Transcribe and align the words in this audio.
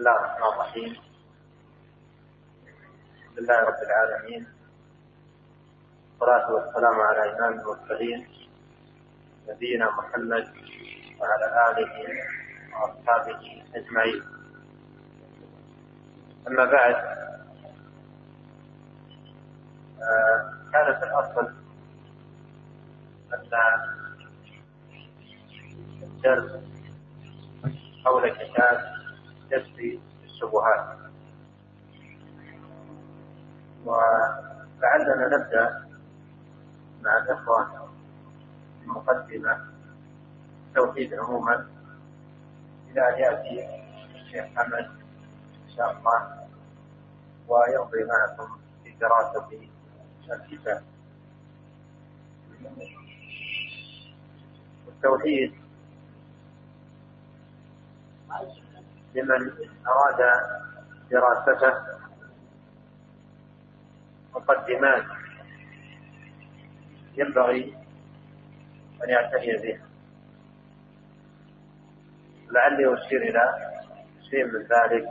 الله 0.00 0.16
الرحمن 0.16 0.52
الرحيم. 0.52 0.92
الحمد 3.20 3.38
لله 3.38 3.60
رب 3.60 3.82
العالمين. 3.82 4.46
والصلاة 6.20 6.52
والسلام 6.52 7.00
على 7.00 7.36
إمام 7.36 7.52
المرسلين 7.60 8.28
نبينا 9.48 9.90
محمد 9.90 10.48
وعلى 11.20 11.46
آله 11.70 11.94
وأصحابه 12.72 13.62
أجمعين. 13.74 14.22
أما 16.48 16.64
بعد 16.64 16.94
آه، 20.02 20.54
كانت 20.72 21.02
الأصل 21.02 21.52
أن 23.34 23.52
الدرس 26.02 26.50
حول 28.04 28.28
كتاب 28.28 28.99
كشف 29.50 30.00
الشبهات 30.24 30.98
ولعلنا 33.84 35.26
نبدأ 35.26 35.88
مع 37.02 37.18
الإخوة 37.18 37.90
المقدمة 38.82 39.66
التوحيد 40.68 41.14
عموما. 41.14 41.66
إلى 42.90 43.08
أن 43.08 43.18
يأتي 43.18 43.80
الشيخ 44.14 44.44
حمد 44.56 44.90
إن 45.64 45.70
شاء 45.76 45.98
الله 45.98 46.46
ويمضي 47.48 48.04
معكم 48.04 48.58
في 48.84 48.90
دراسة 49.00 49.48
الكتاب. 50.30 50.82
التوحيد. 54.88 55.54
لمن 59.14 59.52
أراد 59.86 60.20
دراسته 61.10 61.74
مقدمات 64.34 65.04
ينبغي 67.14 67.76
أن 69.04 69.08
يعتني 69.08 69.56
بها. 69.56 69.86
لعلي 72.50 72.94
أشير 72.94 73.22
إلى 73.22 73.70
شيء 74.30 74.44
من 74.44 74.62
ذلك 74.62 75.08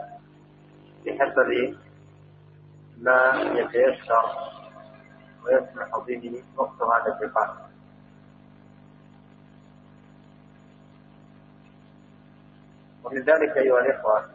بحسب 1.06 1.78
ما 2.98 3.32
يتيسر 3.60 4.26
ويسمح 5.44 5.98
به 6.08 6.44
وقت 6.56 6.82
هذا 6.82 7.18
اللقاء 7.22 7.69
ومن 13.10 13.22
ذلك 13.22 13.58
أيها 13.58 13.80
الإخوة 13.80 14.26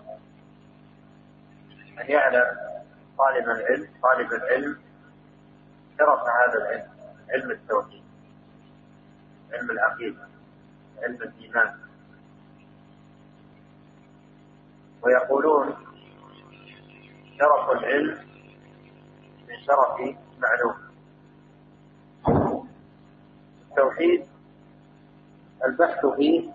أن 2.01 2.11
يعلم 2.11 2.45
طالب 3.19 3.45
العلم 3.49 3.89
طالب 4.03 4.33
العلم 4.33 4.79
شرف 5.99 6.21
هذا 6.21 6.59
العلم 6.59 6.89
علم 7.31 7.51
التوحيد 7.51 8.05
علم 9.53 9.71
العقيدة 9.71 10.29
علم 11.03 11.23
الإيمان. 11.23 11.79
ويقولون 15.03 15.75
شرف 17.39 17.71
العلم 17.71 18.19
من 19.49 19.57
شرف 19.67 20.17
معلوم. 20.39 20.85
التوحيد 23.71 24.27
البحث 25.65 26.07
فيه 26.07 26.51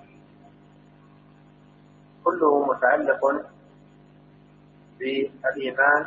كله 2.29 2.65
متعلق 2.65 3.21
بالإيمان 4.99 6.05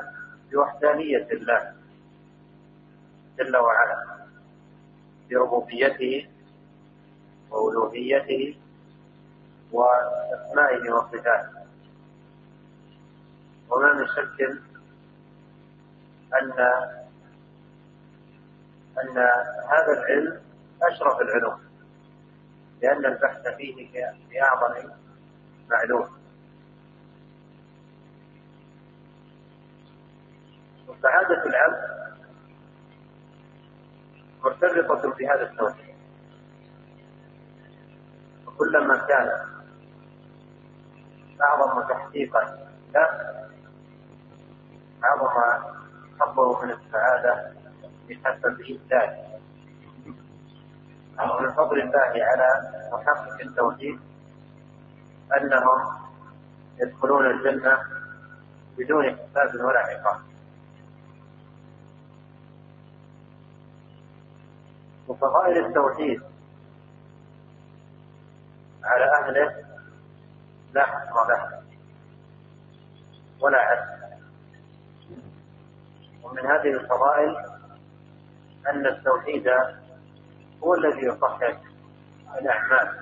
بوحدانية 0.52 1.26
الله 1.32 1.74
جل 3.38 3.56
وعلا 3.56 4.26
بربوبيته 5.30 6.28
وألوهيته 7.50 8.56
وأسمائه 9.72 10.92
وصفاته. 10.94 11.62
وما 13.70 13.92
من 13.92 14.06
شك 14.06 14.38
أن 16.38 16.52
أن 18.98 19.18
هذا 19.72 19.92
العلم 19.98 20.40
أشرف 20.82 21.20
العلوم 21.20 21.60
لأن 22.82 23.06
البحث 23.06 23.48
فيه 23.56 23.90
في 24.28 24.42
أعظم 24.42 24.92
معلوم. 25.72 26.08
وسعادة 30.88 31.42
العبد 31.46 32.02
مرتبطة 34.44 35.14
بهذا 35.18 35.50
التوحيد 35.50 35.94
وكلما 38.46 38.96
كان 39.08 39.28
أعظم 41.42 41.88
تحقيقا 41.88 42.44
له 42.94 43.08
أعظم 45.04 45.28
حظه 46.20 46.62
من 46.64 46.70
السعادة 46.70 47.52
بحسب 48.08 48.60
ذلك 48.92 49.40
ومن 51.20 51.50
فضل 51.52 51.80
الله 51.80 52.12
على 52.24 52.48
محقق 52.92 53.40
التوحيد 53.40 54.00
أنهم 55.36 55.98
يدخلون 56.80 57.26
الجنة 57.26 57.78
بدون 58.78 59.16
حساب 59.16 59.54
ولا 59.54 59.78
عقاب. 59.78 60.20
وفضائل 65.08 65.66
التوحيد 65.66 66.22
على 68.84 69.04
أهله 69.04 69.64
لا 70.72 70.86
حصر 70.86 71.28
له 71.28 71.62
ولا 73.40 73.58
عد 73.58 74.02
ومن 76.22 76.46
هذه 76.46 76.68
الفضائل 76.70 77.36
أن 78.68 78.86
التوحيد 78.86 79.48
هو 80.64 80.74
الذي 80.74 81.06
يصحح 81.06 81.60
الأعمال. 82.38 83.01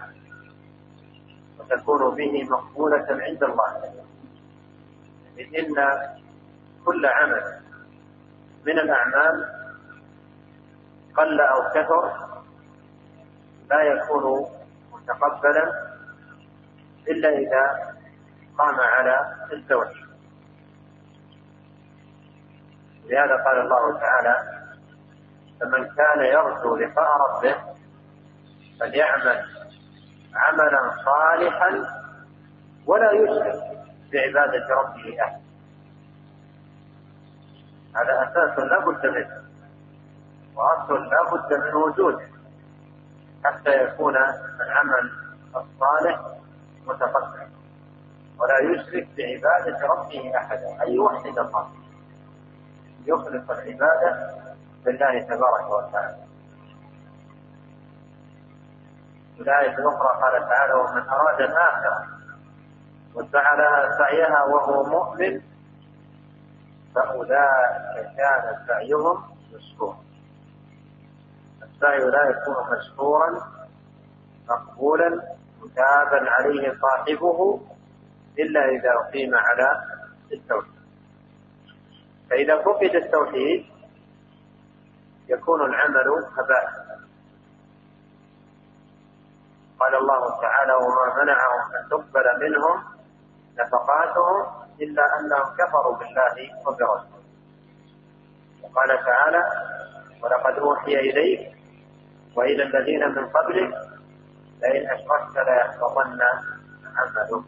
وتكون 1.60 2.14
به 2.14 2.44
مقبولة 2.50 3.06
عند 3.10 3.42
الله. 3.44 3.92
إن 5.40 5.74
كل 6.84 7.06
عمل 7.06 7.60
من 8.66 8.78
الأعمال 8.78 9.60
قل 11.16 11.40
أو 11.40 11.70
كثر 11.70 12.12
لا 13.70 13.82
يكون 13.82 14.50
متقبلا 14.92 15.90
إلا 17.08 17.28
إذا 17.28 17.94
قام 18.58 18.80
على 18.80 19.34
التوحيد 19.52 20.06
لهذا 23.04 23.36
قال 23.36 23.60
الله 23.60 23.98
تعالى 23.98 24.60
فمن 25.60 25.88
كان 25.94 26.24
يرجو 26.24 26.76
لقاء 26.76 27.08
ربه 27.20 27.56
فليعمل 28.80 29.59
عملا 30.34 30.94
صالحا 31.04 31.70
ولا 32.86 33.12
يشرك 33.12 33.62
بعبادة 34.12 34.74
ربه 34.74 35.22
أحد. 35.22 35.40
هذا 37.96 38.22
أساس 38.22 38.58
لا 38.58 38.78
بد 38.78 39.06
منه 39.06 39.42
وأصل 40.54 41.04
لا 41.08 41.22
بد 41.30 41.54
من 41.54 41.74
وجوده 41.74 42.28
حتى 43.44 43.84
يكون 43.84 44.16
العمل 44.60 45.10
الصالح 45.56 46.20
متقدم. 46.86 47.50
ولا 48.38 48.58
يشرك 48.60 49.08
بعبادة 49.16 49.86
ربه 49.86 50.36
أحدا 50.36 50.82
أي 50.82 50.98
وحد 50.98 51.26
الله 51.26 51.68
يخلص 53.06 53.50
العبادة 53.50 54.34
لله 54.86 55.20
تبارك 55.22 55.70
وتعالى 55.70 56.16
في 59.12 59.28
الآية 59.40 59.78
الأخرى 59.78 60.20
قال 60.22 60.48
تعالى 60.48 60.72
ومن 60.74 61.08
أراد 61.08 61.40
الآخرة 61.40 62.06
وسعى 63.14 63.56
لها 63.56 63.98
سعيها 63.98 64.44
وهو 64.44 64.82
مؤمن 64.82 65.40
فأولئك 66.94 68.16
كان 68.16 68.66
سعيهم 68.66 69.24
مشكورا. 69.54 69.96
السعي 71.62 71.98
لا 71.98 72.24
يكون 72.30 72.78
مشكورا 72.78 73.40
مقبولا 74.48 75.08
متابا 75.60 76.30
عليه 76.30 76.78
صاحبه 76.80 77.60
إلا 78.38 78.64
إذا 78.64 78.90
أقيم 78.92 79.34
على 79.34 79.82
التوحيد. 80.32 80.80
فإذا 82.30 82.62
فقد 82.62 82.94
التوحيد 82.94 83.66
يكون 85.28 85.60
العمل 85.60 86.06
هباء. 86.38 86.89
قال 89.80 89.94
الله 89.94 90.40
تعالى 90.40 90.72
وما 90.74 91.22
منعهم 91.22 91.74
أن 91.76 91.88
تقبل 91.90 92.26
منهم 92.40 92.84
نفقاتهم 93.58 94.46
إلا 94.80 95.02
أنهم 95.20 95.56
كفروا 95.58 95.96
بالله 95.96 96.36
وبرسوله. 96.66 97.20
وقال 98.62 99.04
تعالى 99.04 99.42
ولقد 100.22 100.58
أوحي 100.58 100.94
إليك 100.94 101.56
وإلى 102.36 102.62
الذين 102.62 103.08
من 103.08 103.26
قبلك 103.26 103.74
لئن 104.62 104.90
أشركت 104.90 105.36
ليحبطن 105.36 106.20
عملك 106.96 107.44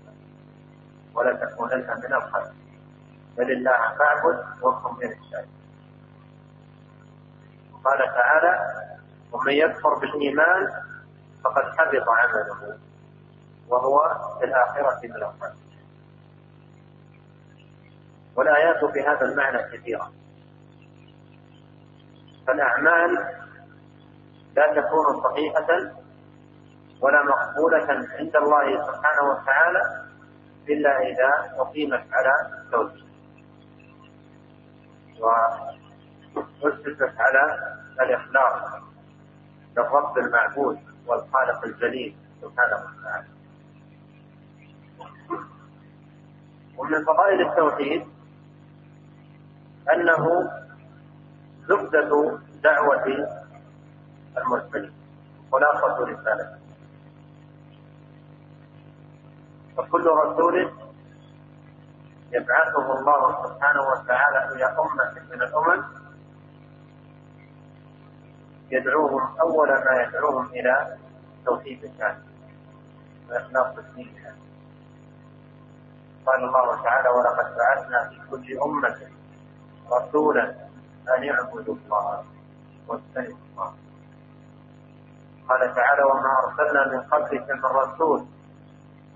ولتكونن 1.15 2.01
من 2.05 2.15
الخاسرين. 2.15 2.81
بل 3.37 3.53
الله 3.53 3.95
فاعبد 3.99 4.45
وكن 4.63 4.95
من 5.01 5.13
الشاكرين. 5.13 5.63
وقال 7.73 7.99
تعالى 7.99 8.59
ومن 9.33 9.53
يكفر 9.53 9.95
بالإيمان 9.95 10.92
فقد 11.45 11.63
حبط 11.79 12.09
عمله 12.09 12.79
وهو 13.69 13.99
في 14.39 14.45
الآخرة 14.45 15.01
من 15.05 15.17
الخاسرين 15.17 15.73
والآيات 18.37 18.85
في 18.85 19.01
هذا 19.01 19.21
المعنى 19.23 19.79
كثيرة. 19.79 20.13
فالأعمال 22.47 23.11
لا 24.57 24.81
تكون 24.81 25.23
صحيحة 25.23 25.67
ولا 27.01 27.23
مقبولة 27.23 27.87
عند 28.19 28.37
الله 28.37 28.87
سبحانه 28.87 29.23
وتعالى 29.31 29.81
إلا 30.69 30.99
إذا 30.99 31.61
أقيمت 31.61 32.05
على 32.13 32.63
التوحيد 32.65 33.03
وأسست 35.21 37.03
على 37.19 37.59
الإخلاص 38.01 38.83
للرب 39.77 40.19
المعبود. 40.19 40.79
والخالق 41.07 41.65
الجليل. 41.65 42.17
سبحانه 42.43 42.77
وتعالى. 42.77 43.27
ومن 46.79 47.05
فضائل 47.05 47.41
التوحيد 47.49 48.07
أنه 49.93 50.51
زبدة 51.69 52.39
دعوة 52.63 53.07
المرسلين 54.39 54.93
خلاصة 55.53 55.99
رسالته 56.05 56.59
فكل 59.77 60.07
رسول 60.07 60.73
يبعثه 62.33 62.99
الله 62.99 63.47
سبحانه 63.49 63.83
وتعالى 63.83 64.55
إلى 64.55 64.65
أمة 64.65 65.15
من 65.31 65.43
الأمم 65.43 66.02
يدعوهم 68.73 69.37
أول 69.41 69.69
ما 69.69 70.03
يدعوهم 70.03 70.47
إلى 70.47 70.97
توحيد 71.47 71.85
الله 71.85 72.17
وإخلاص 73.31 73.79
الدين 73.79 74.17
قال 76.27 76.45
الله 76.45 76.83
تعالى 76.83 77.09
ولقد 77.09 77.57
بعثنا 77.57 78.09
في 78.09 78.17
كل 78.31 78.59
أمة 78.65 78.99
رسولا 79.93 80.45
أن 81.17 81.23
يعبدوا 81.25 81.75
الله 81.75 82.25
واجتنبوا 82.89 83.37
الله. 83.53 83.75
قال 85.49 85.75
تعالى 85.75 86.03
وما 86.03 86.33
أرسلنا 86.45 86.89
من 86.93 87.01
قبلك 87.01 87.51
من 87.51 87.65
رسول 87.65 88.27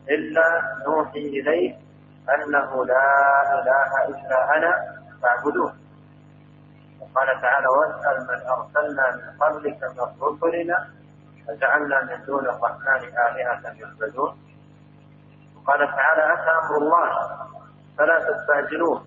إلا 0.09 0.63
نوحي 0.87 1.19
إليه 1.19 1.79
أنه 2.35 2.85
لا 2.85 3.09
إله 3.63 3.91
إلا 4.09 4.57
أنا 4.57 4.73
فاعبدوه. 5.23 5.73
وقال 7.15 7.41
تعالى 7.41 7.67
واسأل 7.67 8.27
من 8.27 8.41
أرسلنا 8.49 9.17
من 9.17 9.39
قبلك 9.41 9.79
من 9.83 10.23
رسلنا 10.23 10.91
فجعلنا 11.49 12.03
من 12.05 12.25
دون 12.25 12.45
الرحمن 12.49 13.03
آلهة 13.27 13.63
يعبدون 13.81 14.39
وقال 15.57 15.79
تعالى 15.87 16.33
أتى 16.35 16.51
أمر 16.51 16.77
الله 16.79 17.39
فلا 17.99 18.19
تستعجلوه. 18.19 19.05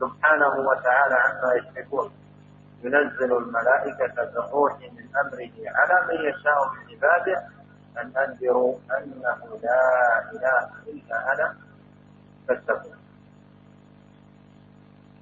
سبحانه 0.00 0.54
وتعالى 0.68 1.14
عما 1.14 1.54
يشركون. 1.54 2.12
ينزل 2.82 3.36
الملائكة 3.36 4.14
بالروح 4.24 4.72
من 4.80 5.06
أمره 5.16 5.54
على 5.76 6.06
من 6.08 6.14
يشاء 6.28 6.68
من 6.68 6.94
عباده 6.96 7.46
أن 7.98 8.16
أنذروا 8.16 8.78
أنه 8.98 9.58
لا 9.62 9.80
إله 10.32 10.70
إلا 10.86 11.32
أنا 11.32 11.56
فاتقون 12.48 12.96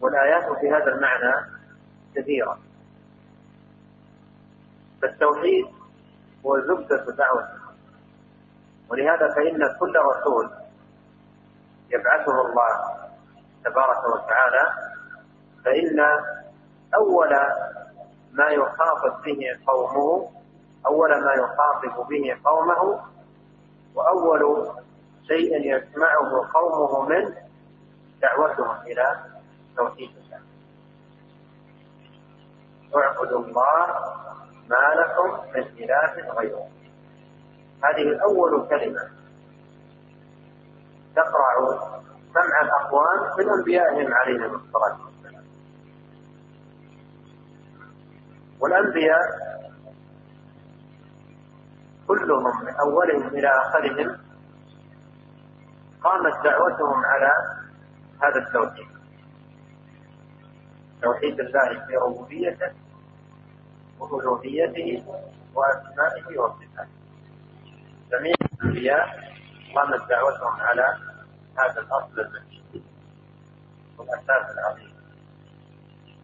والآيات 0.00 0.44
في 0.60 0.70
هذا 0.70 0.92
المعنى 0.94 1.59
كثيرة 2.14 2.58
فالتوحيد 5.02 5.66
هو 6.46 6.60
زبدة 6.60 7.04
دعوة. 7.16 7.48
ولهذا 8.90 9.34
فإن 9.34 9.76
كل 9.80 9.94
رسول 9.98 10.50
يبعثه 11.90 12.40
الله 12.46 12.96
تبارك 13.64 14.04
وتعالى 14.04 14.72
فإن 15.64 16.00
أول 16.94 17.30
ما 18.32 18.48
يخاطب 18.48 19.22
به 19.24 19.40
قومه 19.66 20.30
أول 20.86 21.24
ما 21.24 21.32
يخاطب 21.32 22.08
به 22.08 22.36
قومه 22.44 23.00
وأول 23.94 24.68
شيء 25.28 25.76
يسمعه 25.76 26.50
قومه 26.54 27.08
منه 27.08 27.36
دعوتهم 28.22 28.76
إلى 28.86 29.16
توحيد 29.76 30.10
اعبدوا 32.96 33.38
الله 33.38 33.86
ما 34.68 34.94
لكم 35.00 35.30
من 35.54 35.62
إله 35.62 36.32
غيره. 36.38 36.68
هذه 37.84 38.22
أول 38.22 38.68
كلمة. 38.68 39.10
تقرع 41.16 41.54
سمع 42.34 42.60
الأقوام 42.62 43.38
من 43.38 43.50
أنبيائهم 43.58 44.14
عليهم 44.14 44.54
الصلاة 44.54 44.98
والسلام. 45.04 45.44
والأنبياء 48.60 49.20
كلهم 52.08 52.64
من 52.64 52.74
أولهم 52.76 53.26
إلى 53.28 53.48
آخرهم 53.48 54.18
قامت 56.04 56.44
دعوتهم 56.44 57.04
على 57.04 57.32
هذا 58.22 58.38
التوحيد. 58.46 58.99
توحيد 61.02 61.40
الله 61.40 61.86
في 61.86 61.96
ربوبيته 61.96 62.72
وألوهيته 63.98 65.04
وأسمائه 65.54 66.38
وصفاته. 66.38 66.88
جميع 68.10 68.34
الأنبياء 68.52 69.34
قامت 69.74 70.08
دعوتهم 70.08 70.60
على 70.60 70.96
هذا 71.58 71.80
الأصل 71.80 72.20
المتين 72.20 72.84
والأساس 73.98 74.58
العظيم. 74.58 74.94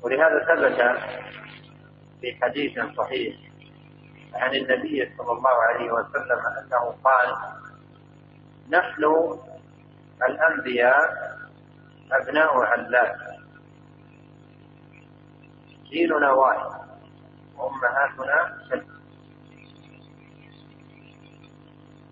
ولهذا 0.02 0.38
ثبت 0.44 0.98
في 2.20 2.36
حديث 2.42 2.78
صحيح 2.96 3.36
عن 4.34 4.54
النبي 4.54 5.12
صلى 5.18 5.32
الله 5.32 5.62
عليه 5.62 5.92
وسلم 5.92 6.38
أنه 6.58 6.94
قال 7.04 7.36
نحن 8.70 9.04
الأنبياء 10.28 11.36
أبناء 12.12 12.58
علات 12.58 13.35
جيلنا 15.90 16.32
واحد. 16.32 16.86
وأمهاتنا 17.56 18.58
شتى 18.66 18.86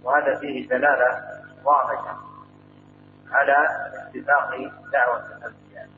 وهذا 0.04 0.38
فيه 0.40 0.68
دلالة 0.68 1.22
واضحة 1.64 2.18
على 3.30 3.56
اتفاق 3.94 4.50
دعوة 4.92 5.26
الأنبياء. 5.26 5.88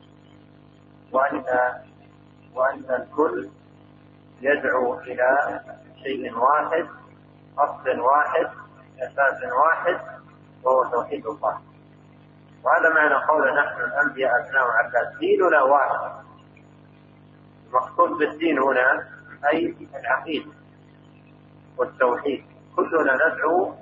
وأن 1.11 1.43
وأن 2.53 2.85
الكل 2.89 3.49
يدعو 4.41 4.99
إلى 4.99 5.59
شيء 6.03 6.37
واحد 6.37 6.87
أصل 7.57 7.99
واحد 7.99 8.49
أساس 8.99 9.43
واحد 9.43 9.99
وهو 10.63 10.91
توحيد 10.91 11.25
الله. 11.25 11.61
وهذا 12.63 12.89
معنى 12.89 13.25
قول 13.25 13.55
نحن 13.55 13.81
الأنبياء 13.81 14.31
أبناء 14.39 14.67
عباس 14.67 15.17
ديننا 15.19 15.63
واحد. 15.63 16.26
المقصود 17.69 18.09
بالدين 18.17 18.59
هنا 18.59 19.07
أي 19.53 19.75
العقيدة 19.95 20.51
والتوحيد. 21.77 22.45
كلنا 22.75 23.13
ندعو 23.15 23.73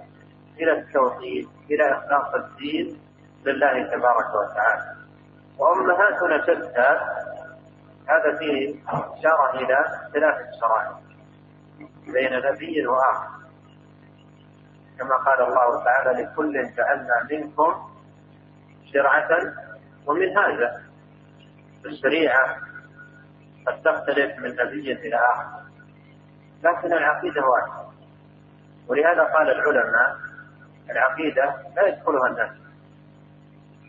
إلى 0.60 0.72
التوحيد 0.72 1.50
إلى 1.72 1.98
إخلاص 1.98 2.34
الدين 2.34 3.00
لله 3.46 3.84
تبارك 3.84 4.30
وتعالى. 4.36 4.96
وأمهاتنا 5.60 6.42
شتى 6.44 7.00
هذا 8.10 8.38
فيه 8.39 8.75
إشارة 8.89 9.54
إلى 9.54 9.86
اختلاف 9.86 10.36
الشرائع 10.39 11.00
بين 12.13 12.34
نبي 12.51 12.88
وآخر. 12.88 13.36
كما 15.00 15.15
قال 15.15 15.42
الله 15.42 15.84
تعالى 15.84 16.24
لكل 16.24 16.54
جعلنا 16.75 17.27
منكم 17.32 17.89
شرعة 18.94 19.30
ومنهاجا. 20.08 20.82
الشريعة 21.86 22.58
قد 23.67 23.81
تختلف 23.81 24.39
من 24.39 24.50
نبي 24.50 24.91
إلى 24.91 25.15
آخر. 25.15 25.62
لكن 26.63 26.93
العقيدة 26.93 27.45
واحدة 27.45 27.86
ولهذا 28.88 29.24
قال 29.24 29.50
العلماء 29.50 30.17
العقيدة 30.89 31.55
لا 31.75 31.88
يدخلها 31.88 32.27
الناس 32.27 32.51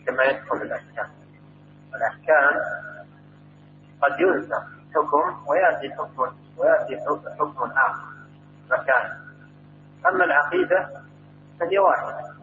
كما 0.06 0.24
يدخل 0.24 0.56
الأحكام. 0.56 1.10
الأحكام 1.94 2.60
قد 4.02 4.20
ينسخ 4.20 4.62
حكم 4.94 5.48
ويأتي 5.48 5.94
حكم 5.94 6.36
ويأتي 6.56 6.96
حكم 7.38 7.70
آخر 7.70 8.04
مكانه 8.70 9.20
أما 10.06 10.24
العقيدة 10.24 10.88
فهي 11.60 11.78
واحدة 11.78 12.36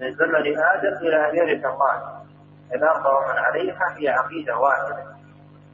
من 0.00 0.14
زمن 0.14 0.58
آدم 0.58 0.96
إلى 0.96 1.30
أن 1.30 1.36
يرث 1.36 1.64
الله. 1.64 2.20
الأرض 2.74 3.06
ومن 3.06 3.38
عليها 3.38 3.96
هي 3.96 4.08
عقيدة 4.08 4.58
واحدة. 4.58 5.19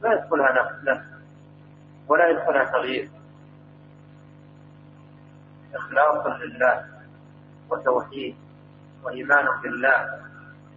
لا 0.01 0.13
يدخلها 0.13 0.51
نفس 0.83 1.03
ولا 2.07 2.27
يدخلها 2.27 2.63
تغيير. 2.63 3.09
إخلاص 5.75 6.25
لله 6.25 6.85
وتوحيد 7.69 8.35
وإيمان 9.03 9.45
بالله 9.63 10.21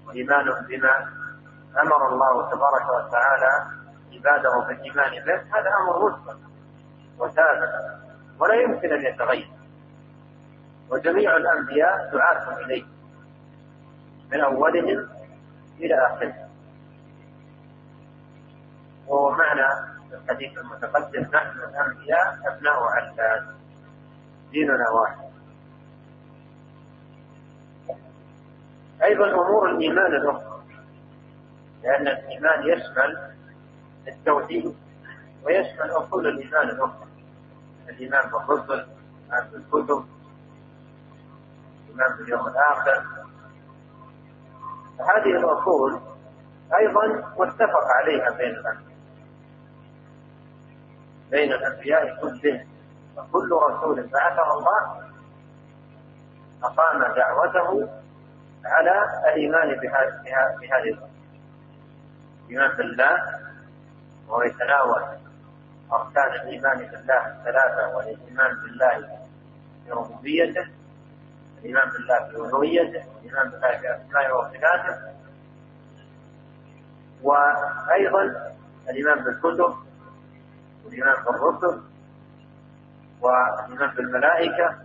وإيمان 0.06 0.44
بما 0.44 1.08
أمر 1.82 2.08
الله 2.08 2.50
تبارك 2.50 2.88
وتعالى 2.88 3.66
عباده 4.12 4.58
بالإيمان 4.68 5.24
به 5.24 5.58
هذا 5.58 5.70
أمر 5.80 6.10
مسلم 6.10 6.38
وثابت 7.18 8.00
ولا 8.38 8.54
يمكن 8.54 8.92
أن 8.92 9.06
يتغير. 9.06 9.50
وجميع 10.90 11.36
الأنبياء 11.36 12.10
دعاة 12.12 12.58
إليه 12.58 12.84
من 14.32 14.40
أولهم 14.40 15.08
إلى 15.78 15.94
آخره. 16.06 16.49
وهو 19.10 19.30
معنى 19.30 19.66
الحديث 20.12 20.58
المتقدم 20.58 21.20
نحن 21.20 21.58
الأنبياء 21.58 22.38
أبناء 22.46 22.82
علاد 22.82 23.46
ديننا 24.50 24.90
واحد. 24.90 25.30
أيضا 29.02 29.30
أمور 29.30 29.70
الإيمان 29.70 30.14
الأخرى 30.14 30.62
لأن 31.82 32.08
الإيمان 32.08 32.62
يشمل 32.68 33.30
التوحيد 34.08 34.74
ويشمل 35.44 35.90
أصول 35.90 36.26
الإيمان 36.26 36.68
الأخرى. 36.68 37.08
الإيمان 37.88 38.30
بالرسل 38.30 38.72
الإيمان 38.72 39.50
بالكتب 39.52 40.04
الإيمان 41.84 42.16
باليوم 42.16 42.46
الآخر. 42.46 43.04
هذه 45.00 45.36
الأصول 45.38 46.00
أيضا 46.78 47.06
متفق 47.38 47.84
عليها 47.96 48.30
بين 48.30 48.50
الأنبياء. 48.50 48.89
بين 51.30 51.52
الأنبياء 51.52 52.20
كلهم. 52.20 52.66
وكل 53.16 53.50
رسول 53.52 54.06
بعثه 54.06 54.58
الله 54.58 55.10
أقام 56.62 57.14
دعوته 57.14 57.88
على 58.64 58.94
الإيمان 59.32 59.80
بهذه 60.60 60.88
الأمور 60.88 61.08
الإيمان 62.48 62.76
بالله 62.76 63.40
وهو 64.28 64.42
يتناول 64.42 65.02
أركان 65.92 66.32
الإيمان 66.42 66.78
بالله 66.78 67.26
الثلاثة 67.26 67.96
والإيمان 67.96 68.54
بالله 68.62 69.18
بربوبيته 69.86 70.66
الإيمان 71.58 71.90
بالله 71.90 72.18
بألوهيته 72.28 73.04
الإيمان 73.20 73.50
بالله 73.50 73.70
بأسمائه 73.82 74.32
وصفاته 74.32 74.96
وأيضا 77.22 78.52
الإيمان 78.90 79.24
بالكتب 79.24 79.74
والإيمان 80.90 81.24
بالرسل 81.24 81.82
والإيمان 83.20 83.94
بالملائكة 83.94 84.78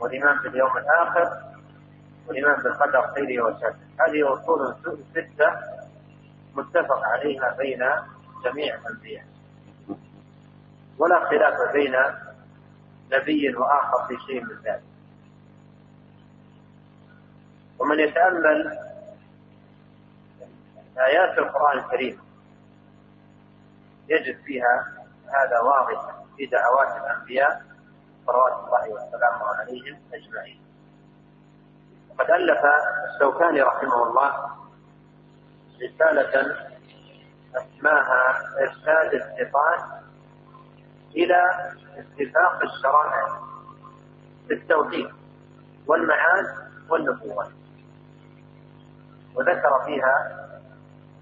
والإيمان 0.00 0.38
باليوم 0.38 0.78
الآخر 0.78 1.42
والإيمان 2.26 2.62
بالقدر 2.62 3.14
خيره 3.14 3.44
وشره. 3.44 3.76
هذه 4.00 4.34
أصول 4.34 4.74
ستة 5.10 5.52
متفق 6.54 7.04
عليها 7.04 7.56
بين 7.58 7.78
جميع 8.44 8.74
الأنبياء. 8.74 9.24
ولا 10.98 11.28
خلاف 11.28 11.72
بين 11.72 11.94
نبي 13.12 13.56
وآخر 13.56 14.08
في 14.08 14.16
شيء 14.26 14.44
من 14.44 14.56
ذلك. 14.64 14.82
ومن 17.78 18.00
يتأمل 18.00 18.78
آيات 20.98 21.38
القرآن 21.38 21.78
الكريم 21.78 22.27
يجد 24.08 24.44
فيها 24.44 24.92
هذا 25.26 25.60
واضحا 25.60 26.24
في 26.36 26.46
دعوات 26.46 26.96
الأنبياء 26.96 27.62
صلوات 28.26 28.52
الله 28.52 28.90
وسلامه 28.90 29.46
عليهم 29.58 30.00
أجمعين. 30.14 30.60
وقد 32.10 32.30
ألف 32.30 32.60
الشوكاني 33.14 33.62
رحمه 33.62 34.02
الله 34.02 34.50
رسالة 35.82 36.56
أسماها 37.56 38.40
إرشاد 38.60 39.14
الشيطان 39.14 40.02
إلى 41.16 41.72
اتفاق 41.96 42.62
الشرائع 42.62 43.40
في 44.48 44.54
التوحيد 44.54 45.08
والمعاد 45.86 46.46
والنبوة. 46.90 47.52
وذكر 49.34 49.84
فيها 49.86 50.48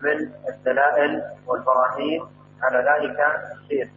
من 0.03 0.33
الدلائل 0.49 1.23
والبراهين 1.47 2.36
على 2.63 2.79
ذلك 2.79 3.21
الكثير 3.21 3.91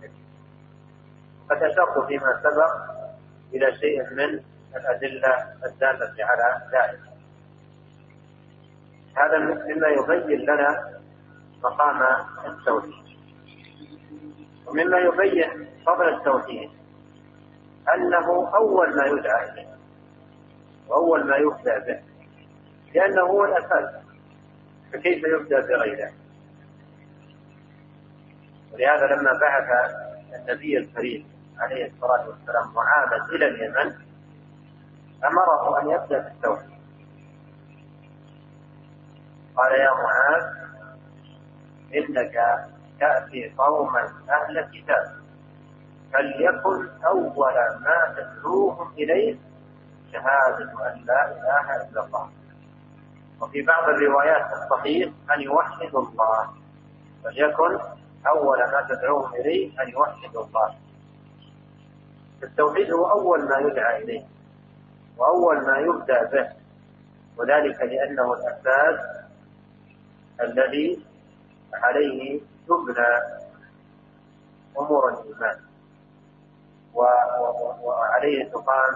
قد 1.50 1.64
أشرت 1.64 2.08
فيما 2.08 2.42
سبق 2.44 3.00
إلى 3.54 3.76
شيء 3.80 4.04
من 4.14 4.44
الأدلة 4.76 5.54
الدالة 5.66 6.26
على 6.26 6.62
ذلك. 6.74 7.00
هذا 9.18 9.38
مما 9.38 9.88
يبين 9.88 10.40
لنا 10.40 11.00
مقام 11.64 12.02
التوحيد. 12.46 13.18
ومما 14.68 14.98
يبين 14.98 15.68
فضل 15.86 16.10
التوحيد 16.10 16.70
أنه 17.96 18.56
أول 18.56 18.96
ما 18.98 19.06
يدعى 19.06 19.50
إليه 19.50 19.76
وأول 20.88 21.28
ما 21.28 21.36
يبدأ 21.36 21.80
به 21.80 22.00
لأنه 22.94 23.22
هو 23.22 23.46
الأساس. 23.46 23.96
فكيف 24.94 25.24
يبدأ 25.24 25.60
بغيره؟ 25.60 26.12
ولهذا 28.80 29.06
لما 29.16 29.32
بعث 29.42 29.92
النبي 30.36 30.78
الكريم 30.78 31.28
عليه 31.60 31.86
الصلاة 31.92 32.28
والسلام 32.30 32.74
معاذا 32.74 33.26
إلى 33.36 33.48
اليمن 33.48 33.96
أمره 35.26 35.82
أن 35.82 35.90
يبدأ 35.90 36.20
بالتوحيد. 36.20 36.80
قال 39.56 39.72
يا 39.72 39.92
معاذ 39.92 40.44
إنك 41.96 42.34
تأتي 43.00 43.54
قوما 43.58 44.02
أهل 44.30 44.70
كتاب 44.74 45.20
فليكن 46.14 46.90
أول 47.06 47.54
ما 47.80 48.16
تدعوهم 48.18 48.92
إليه 48.94 49.38
شهادة 50.14 50.94
أن 50.94 51.06
لا 51.06 51.32
إله 51.32 51.90
إلا 51.90 52.06
الله. 52.06 52.30
وفي 53.42 53.62
بعض 53.62 53.90
الروايات 53.90 54.52
الصحيح 54.54 55.14
أن 55.36 55.42
يوحدوا 55.42 56.02
الله 56.02 56.50
فليكن 57.24 57.99
أول 58.28 58.58
ما 58.58 58.88
تدعوهم 58.90 59.34
إليه 59.34 59.82
أن 59.82 59.90
يوحدوا 59.90 60.46
الله. 60.46 60.76
التوحيد 62.44 62.92
هو 62.92 63.12
أول 63.12 63.50
ما 63.50 63.58
يدعى 63.58 64.04
إليه 64.04 64.26
وأول 65.18 65.58
ما 65.68 65.78
يبدأ 65.78 66.24
به 66.24 66.50
وذلك 67.38 67.82
لأنه 67.82 68.34
الأساس 68.34 69.00
الذي 70.42 71.06
عليه 71.74 72.42
تبنى 72.68 73.08
أمور 74.80 75.10
الإيمان 75.14 75.60
وعليه 77.84 78.50
تقام 78.50 78.94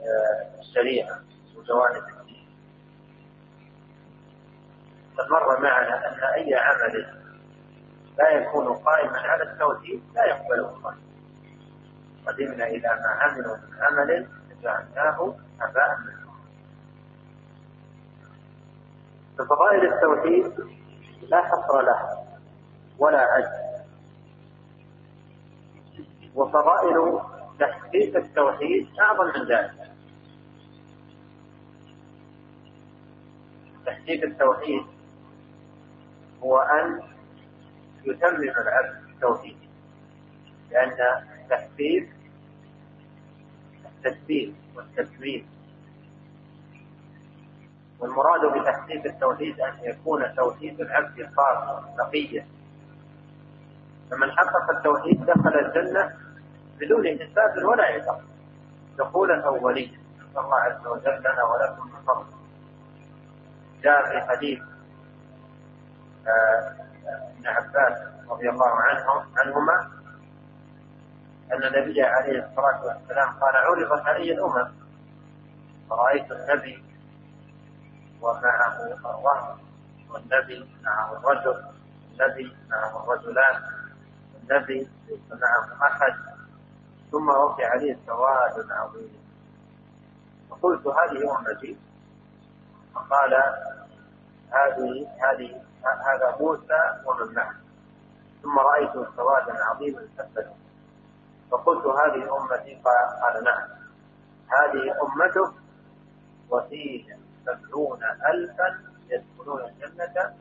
آه، 0.00 0.60
الشريعة 0.60 1.20
وجوانب 1.56 2.02
الدين. 2.20 2.48
مر 5.30 5.60
معنا 5.60 6.08
أن 6.08 6.24
أي 6.34 6.54
عمل 6.54 7.25
لا 8.18 8.30
يكون 8.30 8.66
قائما 8.74 9.18
على 9.18 9.42
التوحيد 9.42 10.02
لا 10.14 10.24
يقبله 10.24 10.76
الله 10.76 10.94
قدمنا 12.26 12.66
إلى 12.66 12.88
ما 12.88 13.08
عملوا 13.08 13.56
من 13.56 13.82
عمل 13.82 14.26
فجعلناه 14.50 15.34
هباء 15.60 15.98
منثورا 15.98 16.36
ففضائل 19.38 19.92
التوحيد 19.92 20.52
لا 21.28 21.42
حصر 21.42 21.80
لها 21.82 22.26
ولا 22.98 23.18
عد 23.20 23.66
وفضائل 26.34 27.20
تحقيق 27.60 28.16
التوحيد 28.16 28.88
أعظم 29.00 29.26
من 29.26 29.48
ذلك. 29.48 29.90
تحقيق 33.86 34.22
التوحيد 34.24 34.86
هو 36.42 36.58
أن 36.58 37.02
يتمم 38.06 38.42
العبد 38.62 39.08
التوحيد 39.08 39.56
لأن 40.70 40.92
التحقيق 41.42 42.08
التثبيت 43.86 44.54
والتكميل. 44.76 45.46
والمراد 48.00 48.40
بتحقيق 48.60 49.04
التوحيد 49.06 49.60
أن 49.60 49.72
يكون 49.82 50.34
توحيد 50.36 50.80
العبد 50.80 51.30
خاصا 51.36 51.94
نقيا 51.98 52.46
فمن 54.10 54.30
حقق 54.32 54.70
التوحيد 54.76 55.24
دخل 55.26 55.54
الجنة 55.54 56.14
بدون 56.80 57.06
حساب 57.18 57.64
ولا 57.64 57.84
عقاب. 57.84 58.20
دخولا 58.98 59.46
أوليا 59.46 59.86
نسأل 60.18 60.38
الله 60.44 60.56
عز 60.56 60.86
وجل 60.86 61.20
لنا 61.20 61.44
ولكم 61.44 61.86
من 61.86 62.02
فضله. 62.06 62.36
جاء 63.82 64.02
في 64.10 64.26
حديث 64.28 64.60
آه، 66.26 66.85
ابن 67.08 67.46
عباس 67.46 67.98
رضي 68.30 68.50
الله 68.50 68.70
عنهم 68.70 69.26
عنهما 69.38 69.90
أن 71.52 71.62
النبي 71.64 72.02
عليه 72.02 72.46
الصلاة 72.46 72.84
والسلام 72.84 73.28
قال 73.40 73.56
عرضت 73.56 74.06
علي 74.06 74.32
الأمم 74.32 74.72
فرأيت 75.90 76.32
النبي 76.32 76.84
ومعه 78.22 78.82
الرهط 79.04 79.58
والنبي 80.10 80.78
معه 80.82 81.12
الرجل 81.12 81.64
النبي 82.12 82.56
معه 82.70 83.04
الرجلان 83.04 83.62
النبي 84.42 84.88
معه 85.30 85.86
أحد 85.86 86.14
ثم 87.12 87.30
رفع 87.30 87.66
عليه 87.70 87.98
سواد 88.06 88.70
عظيم. 88.70 89.26
فقلت 90.50 90.86
هذه 90.86 91.38
أمتي 91.38 91.78
فقال 92.94 93.32
هذه 94.50 95.08
هذه 95.22 95.62
هذا 95.84 96.36
موسى 96.40 96.80
ومن 97.06 97.34
معه. 97.34 97.54
ثم 98.42 98.58
رأيت 98.58 98.92
سوادا 99.16 99.64
عظيما 99.64 100.08
كالسجن 100.16 100.54
فقلت 101.50 101.86
هذه 101.86 102.36
أمتي 102.36 102.82
قال 102.84 103.44
نعم. 103.44 103.68
هذه 104.48 104.94
أمته 105.02 105.52
وفيهم 106.50 107.20
سبعون 107.46 108.00
ألفا 108.04 108.78
يدخلون 109.10 109.60
الجنة. 109.64 110.34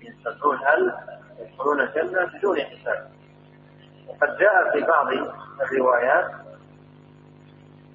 من 0.00 0.14
سبعون 0.24 0.66
ألف 0.66 0.94
يدخلون 1.38 1.80
الجنة 1.80 2.24
بدون 2.24 2.60
حساب. 2.60 3.10
وقد 4.08 4.36
جاء 4.38 4.72
في 4.72 4.80
بعض 4.86 5.06
الروايات 5.60 6.30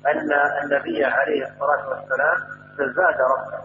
أن 0.06 0.32
النبي 0.64 1.06
عليه 1.06 1.44
الصلاة 1.44 1.90
والسلام 1.90 2.63
تزاد 2.78 3.22
ربه. 3.22 3.64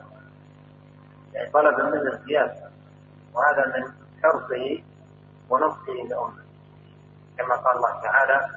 يعني 1.32 1.50
طلب 1.50 1.80
منه 1.80 2.12
الزيادة. 2.12 2.70
وهذا 3.34 3.66
من 3.66 3.92
حرصه 4.22 4.82
ونصحه 5.50 5.92
لأمه 6.08 6.44
كما 7.38 7.54
قال 7.56 7.76
الله 7.76 8.02
تعالى 8.02 8.48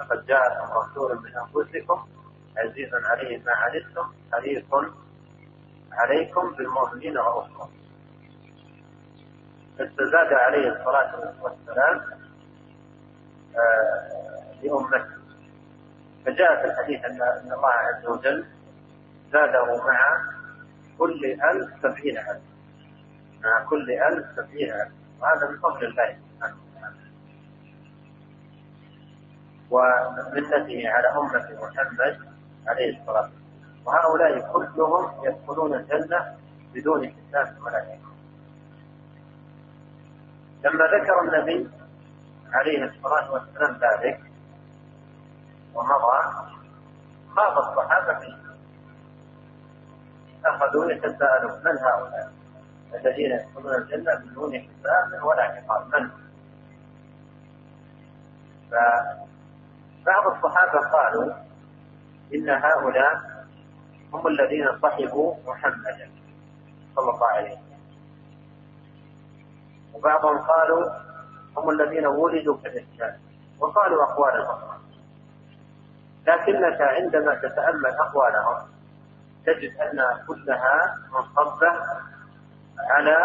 لقد 0.00 0.26
جاءكم 0.26 0.72
رسول 0.72 1.16
من 1.22 1.36
أنفسكم 1.36 2.08
عزيز 2.56 2.94
عليه 2.94 3.42
ما 3.44 3.52
عنتم 3.52 4.12
حريص 4.32 4.64
عليكم 5.92 6.50
بالمؤمنين 6.50 7.16
رؤوف. 7.18 7.46
فاستزاد 9.78 10.32
عليه 10.32 10.68
الصلاة 10.68 11.34
والسلام 11.40 12.00
آه، 13.56 14.54
لأمته. 14.62 15.20
فجاء 16.26 16.60
في 16.60 16.64
الحديث 16.64 17.04
أن 17.04 17.52
الله 17.52 17.68
عز 17.68 18.06
وجل 18.06 18.46
زاده 19.32 19.76
مع 19.86 20.24
كل 20.98 21.24
ألف 21.24 21.70
سبعين 21.82 22.18
ألف 22.18 22.42
مع 23.44 23.64
كل 23.64 23.90
ألف 23.90 24.26
سبعين 24.36 24.72
ألف 24.72 24.92
وهذا 25.20 25.50
من 25.50 25.58
فضل 25.58 25.84
الله 25.84 26.16
ومنته 29.70 30.88
على 30.88 31.08
أمة 31.08 31.48
محمد 31.62 32.18
عليه 32.66 33.00
الصلاة 33.00 33.20
والسلام. 33.22 33.40
وهؤلاء 33.86 34.52
كلهم 34.52 35.24
يدخلون 35.24 35.74
الجنة 35.74 36.36
بدون 36.74 37.08
حساب 37.12 37.56
ولا 37.62 37.98
لما 40.64 40.84
ذكر 40.84 41.20
النبي 41.20 41.70
عليه 42.52 42.84
الصلاة 42.84 43.32
والسلام 43.32 43.72
ذلك 43.80 44.20
ومضى 45.74 46.22
خاف 47.36 47.58
الصحابة 47.58 48.18
فيه 48.20 48.49
أخذوا 50.46 50.92
يتساءلون 50.92 51.60
من 51.64 51.78
هؤلاء؟ 51.78 52.32
الذين 52.94 53.30
يدخلون 53.30 53.74
الجنة 53.74 54.14
بدون 54.14 54.60
حساب 54.60 55.24
ولا 55.24 55.42
عقاب 55.42 55.94
من؟ 55.94 56.10
فبعض 58.70 60.26
الصحابة 60.26 60.78
قالوا 60.88 61.32
إن 62.34 62.50
هؤلاء 62.50 63.20
هم 64.12 64.26
الذين 64.26 64.78
صحبوا 64.82 65.34
محمدا 65.46 66.10
صلى 66.96 67.10
الله 67.10 67.26
عليه 67.26 67.50
وسلم. 67.52 67.80
وبعضهم 69.94 70.38
قالوا 70.38 70.90
هم 71.56 71.70
الذين 71.70 72.06
ولدوا 72.06 72.56
في 72.56 72.68
الإسلام 72.68 73.18
وقالوا 73.60 74.02
أقوالا 74.02 74.50
أخرى 74.50 74.80
لكنك 76.26 76.80
عندما 76.80 77.34
تتأمل 77.34 77.86
أقوالهم 77.86 78.68
تجد 79.46 79.80
أن 79.80 80.26
كلها 80.26 80.98
منصبة 81.12 81.70
على 82.78 83.16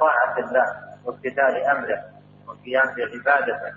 طاعة 0.00 0.38
الله 0.38 0.96
وامتثال 1.04 1.56
أمره 1.56 2.04
والقيام 2.46 2.94
بعبادته 2.94 3.74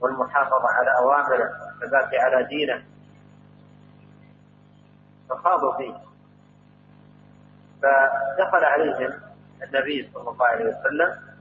والمحافظة 0.00 0.68
على 0.68 0.90
أوامره 0.98 1.50
والثبات 1.66 2.14
على 2.14 2.44
دينه. 2.44 2.84
فخاضوا 5.30 5.76
فيه. 5.76 5.94
فدخل 7.82 8.64
عليهم 8.64 9.20
النبي 9.62 10.10
صلى 10.14 10.30
الله 10.30 10.46
عليه 10.46 10.64
وسلم 10.64 11.36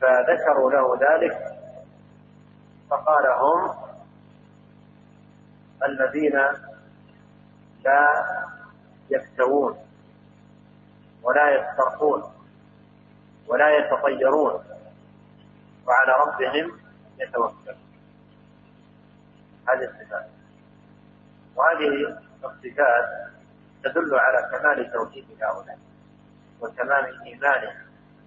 فذكروا 0.00 0.72
له 0.72 0.98
ذلك. 1.00 1.58
فقال 2.90 3.26
هم 3.26 3.74
الذين 5.84 6.38
لا 7.84 8.24
يكتوون 9.10 9.78
ولا 11.22 11.50
يسترقون 11.50 12.32
ولا 13.46 13.76
يتطيرون 13.76 14.64
وعلى 15.86 16.12
ربهم 16.12 16.80
يتوكلون 17.20 17.76
هذه 19.68 19.84
الصفات. 19.84 20.26
وهذه 21.56 22.18
الصفات 22.44 23.32
تدل 23.84 24.14
على 24.14 24.58
كمال 24.58 24.92
توحيد 24.92 25.24
هؤلاء 25.42 25.78
وتمام 26.60 27.04
ايمانهم 27.26 27.76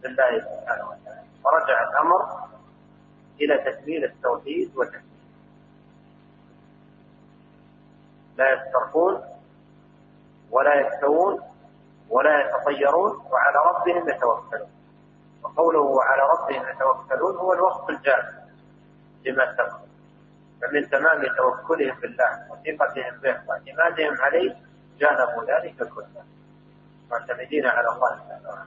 بالله 0.02 0.40
سبحانه 0.40 0.86
وتعالى. 0.90 1.24
ورجع 1.44 1.90
الأمر 1.90 2.48
إلى 3.42 3.58
تكميل 3.58 4.04
التوحيد 4.04 4.76
وتكميل 4.78 5.16
لا 8.38 8.54
يسترقون 8.54 9.35
ولا 10.56 10.74
يكتوون 10.76 11.42
ولا 12.10 12.40
يتطيرون 12.42 13.12
وعلى 13.32 13.58
ربهم 13.70 14.10
يتوكلون. 14.10 14.70
وقوله 15.44 15.80
وعلى 15.80 16.22
ربهم 16.22 16.64
يتوكلون 16.70 17.36
هو 17.36 17.54
الوصف 17.54 17.90
الجامع 17.90 18.30
لما 19.26 19.56
سبق 19.58 19.80
فمن 20.62 20.90
تمام 20.90 21.24
توكلهم 21.38 22.00
بالله 22.00 22.32
وثقتهم 22.52 23.18
به 23.24 23.36
واعتمادهم 23.48 24.22
عليه 24.22 24.56
جانبوا 25.00 25.44
ذلك 25.44 25.78
كله. 25.78 26.24
معتمدين 27.12 27.66
على 27.66 27.90
الله 27.90 28.20
تعالى 28.30 28.66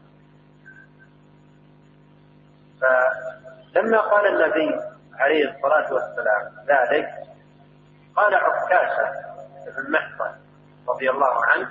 فلما 2.81 4.01
قال 4.01 4.27
النبي 4.27 4.81
عليه 5.15 5.45
الصلاة 5.57 5.93
والسلام 5.93 6.53
ذلك 6.67 7.09
قال 8.17 8.35
عكاشة 8.35 9.13
بن 9.77 9.93
محصن 9.93 10.48
رضي 10.89 11.11
الله 11.11 11.45
عنه 11.45 11.71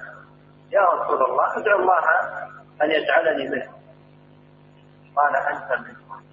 يا 0.71 0.81
رسول 0.81 1.23
الله 1.25 1.57
ادعو 1.57 1.79
الله 1.79 2.03
أن 2.81 2.91
يجعلني 2.91 3.49
منه. 3.49 3.73
قال 5.15 5.35
أنت 5.35 5.87
منهم 5.87 6.23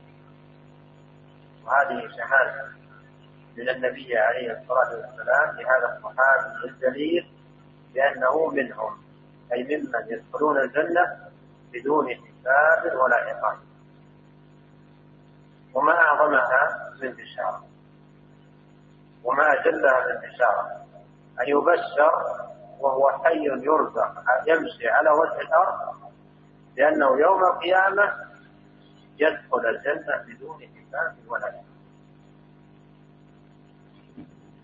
وهذه 1.64 2.08
شهادة 2.16 2.68
من 3.56 3.68
النبي 3.68 4.18
عليه 4.18 4.52
الصلاة 4.52 4.90
والسلام 4.90 5.56
لهذا 5.56 5.96
الصحابي 5.96 6.64
الجليل 6.64 7.32
بأنه 7.94 8.46
منهم 8.46 9.04
أي 9.52 9.62
ممن 9.62 10.06
يدخلون 10.08 10.60
الجنة 10.60 11.18
بدون 11.72 12.08
حساب 12.08 12.96
ولا 12.96 13.16
عقاب. 13.16 13.58
وما 15.74 15.92
أعظمها 15.92 16.92
من 17.02 17.10
بشارة. 17.10 17.64
وما 19.24 19.52
أجلها 19.52 20.06
من 20.06 20.28
بشارة. 20.28 20.86
أن 21.40 21.48
يبشر 21.48 22.53
وهو 22.80 23.10
حي 23.24 23.44
يرزق 23.44 24.12
يمشي 24.46 24.88
على 24.88 25.10
وجه 25.10 25.40
الأرض 25.40 25.94
لأنه 26.76 27.06
يوم 27.20 27.44
القيامة 27.44 28.12
يدخل 29.18 29.66
الجنة 29.66 30.16
بدون 30.26 30.56
حساب 30.58 31.16
ولا 31.28 31.60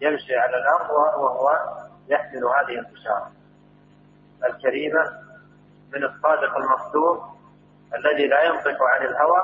يمشي 0.00 0.36
على 0.36 0.56
الأرض 0.56 0.90
وهو 0.90 1.50
يحمل 2.08 2.44
هذه 2.44 2.78
البشارة 2.78 3.32
الكريمة 4.44 5.02
من 5.92 6.04
الصادق 6.04 6.56
المصدوق 6.56 7.24
الذي 7.94 8.26
لا 8.26 8.42
ينطق 8.42 8.82
عن 8.82 9.06
الهوى 9.06 9.40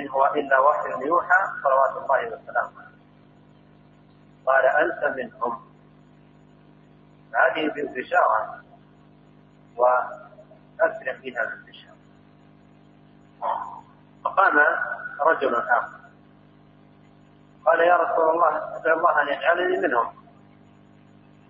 إن 0.00 0.08
هو 0.08 0.26
إلا 0.26 0.58
وحي 0.58 1.06
يوحى 1.06 1.38
صلوات 1.62 2.02
الله 2.04 2.26
وسلامه 2.26 2.86
قال 4.46 4.64
أنت 4.66 5.16
منهم. 5.16 5.66
هذه 7.36 7.72
بشارة 7.76 8.62
وأسلم 9.76 11.20
بها 11.22 11.42
من 11.44 11.64
بشارة 11.66 11.96
فقام 14.24 14.58
رجل 15.20 15.54
آخر. 15.54 15.96
قال 17.66 17.80
يا 17.80 17.96
رسول 17.96 18.30
الله 18.30 18.76
ادعو 18.76 18.98
الله 18.98 19.22
أن 19.22 19.28
يجعلني 19.28 19.88
منهم. 19.88 20.14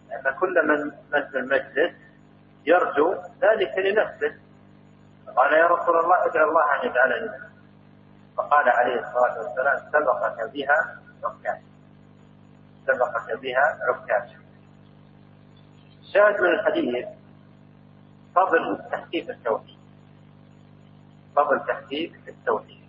لأن 0.08 0.34
كل 0.40 0.66
من 0.68 0.86
مس 0.86 1.34
المجلس 1.34 1.94
يرجو 2.66 3.14
ذلك 3.40 3.78
لنفسه. 3.78 4.38
قال 5.36 5.52
يا 5.52 5.66
رسول 5.66 5.98
الله 5.98 6.26
ادعو 6.26 6.48
الله 6.48 6.74
أن 6.74 6.86
يجعلني 6.90 7.28
منهم. 7.28 7.50
فقال 8.36 8.68
عليه 8.68 9.00
الصلاة 9.00 9.38
والسلام 9.38 9.78
سبقك 9.92 10.50
بها 10.52 10.98
عكاش 11.24 11.62
سبقك 12.86 13.40
بها 13.40 13.78
عكاش 13.88 14.36
شاهد 16.12 16.40
من 16.40 16.48
الحديث 16.48 17.06
فضل 18.34 18.78
تحقيق 18.92 19.30
التوحيد. 19.30 19.78
فضل 21.36 21.60
تحقيق 21.66 22.12
التوحيد. 22.28 22.86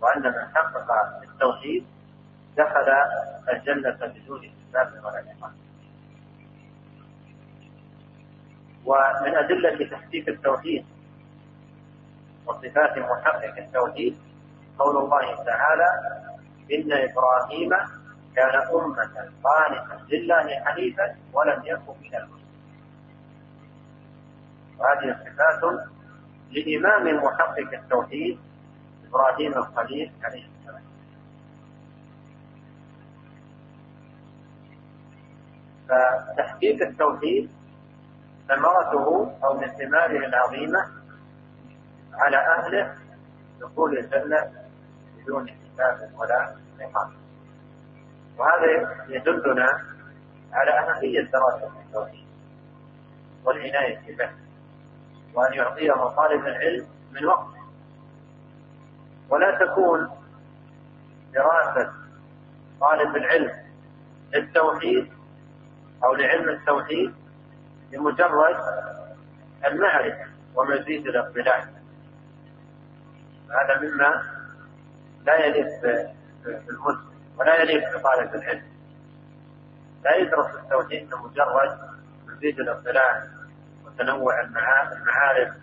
وأن 0.00 0.22
من 0.22 0.48
حقق 0.54 1.22
التوحيد 1.22 1.86
دخل 2.56 2.88
الجنة 3.52 3.90
بدون 4.06 4.40
حساب 4.42 5.04
ولا 5.04 5.16
عقاب 5.16 5.52
ومن 8.84 9.34
أدلة 9.36 9.90
تحقيق 9.90 10.28
التوحيد 10.28 10.86
وصفات 12.46 12.98
محقق 12.98 13.56
التوحيد 13.58 14.16
قول 14.78 14.96
الله 14.96 15.44
تعالى 15.44 15.88
إن 16.72 16.92
إبراهيم 16.92 17.70
كان 18.36 18.54
أمة 18.54 19.30
قانتا 19.44 20.04
لله 20.08 20.64
حنيفا 20.64 21.16
ولم 21.32 21.62
يكن 21.64 21.92
من 22.02 22.14
المشركين. 22.14 22.44
وهذه 24.78 25.16
صفات 25.24 25.88
لإمام 26.50 27.24
محقق 27.24 27.72
التوحيد 27.72 28.38
إبراهيم 29.08 29.52
الخليل 29.52 30.12
عليه 30.22 30.46
السلام. 30.46 30.82
فتحقيق 35.88 36.82
التوحيد 36.88 37.50
ثمرته 38.48 39.36
أو 39.44 39.58
من 39.58 39.66
ثماره 39.66 40.26
العظيمة 40.26 40.86
على 42.12 42.36
أهله 42.36 42.94
دخول 43.60 43.98
الجنة 43.98 44.52
بدون 45.16 45.48
حساب 45.48 46.10
ولا 46.18 46.56
عقاب 46.80 47.23
وهذا 48.38 48.96
يدلنا 49.08 49.82
على 50.52 50.70
أهمية 50.70 51.20
دراسة 51.20 51.70
التوحيد 51.86 52.26
والعناية 53.44 54.16
به 54.16 54.30
وأن 55.34 55.54
يعطيه 55.54 55.92
طالب 55.92 56.46
العلم 56.46 56.86
من 57.12 57.24
وقته. 57.24 57.64
ولا 59.28 59.58
تكون 59.58 60.10
دراسة 61.34 61.92
طالب 62.80 63.16
العلم 63.16 63.52
للتوحيد 64.34 65.12
أو 66.04 66.14
لعلم 66.14 66.48
التوحيد 66.48 67.14
لمجرد 67.92 68.56
المعرفة 69.64 70.26
ومزيد 70.54 71.06
الاطلاع 71.06 71.64
هذا 73.50 73.80
مما 73.80 74.22
لا 75.26 75.46
يليق 75.46 75.66
بالمسلم. 76.44 77.13
ولا 77.38 77.62
يليق 77.62 77.98
بطالب 77.98 78.34
العلم. 78.34 78.62
لا 80.04 80.16
يدرس 80.16 80.54
التوحيد 80.54 81.14
لمجرد 81.14 81.78
مزيد 82.26 82.60
الاطلاع 82.60 83.24
وتنوع 83.84 84.40
المعارف 84.40 85.54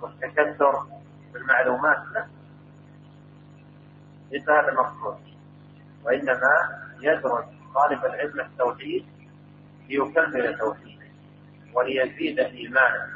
والتكثر 0.00 0.86
بالمعلومات. 1.32 1.98
لا. 2.14 2.26
ليس 4.30 4.48
هذا 4.48 4.68
المقصود 4.68 5.18
وإنما 6.04 6.78
يدرس 7.00 7.44
طالب 7.74 8.04
العلم 8.04 8.40
التوحيد 8.40 9.06
ليكمل 9.88 10.58
توحيده 10.58 11.06
وليزيد 11.74 12.38
إيمانه 12.38 13.06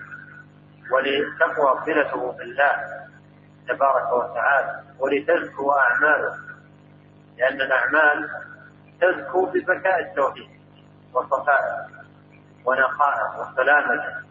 ولتقوى 0.91 1.85
صلته 1.87 2.33
بالله 2.33 3.07
تبارك 3.69 4.13
وتعالى 4.13 4.83
ولتزكو 4.99 5.73
أعماله. 5.73 6.46
لأن 7.37 7.61
الأعمال 7.61 8.31
تزكو 9.01 9.47
بذكاء 9.47 10.01
التوحيد 10.01 10.51
وصفائه 11.13 11.87
ونقائه 12.65 13.41
وسلامته 13.41 14.27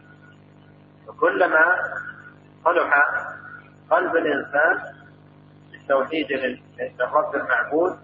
وكلما 1.06 1.92
صلح 2.64 3.02
قلب 3.90 4.16
الإنسان 4.16 4.82
بالتوحيد 5.72 6.32
للرب 6.78 7.34
المعبود 7.34 7.98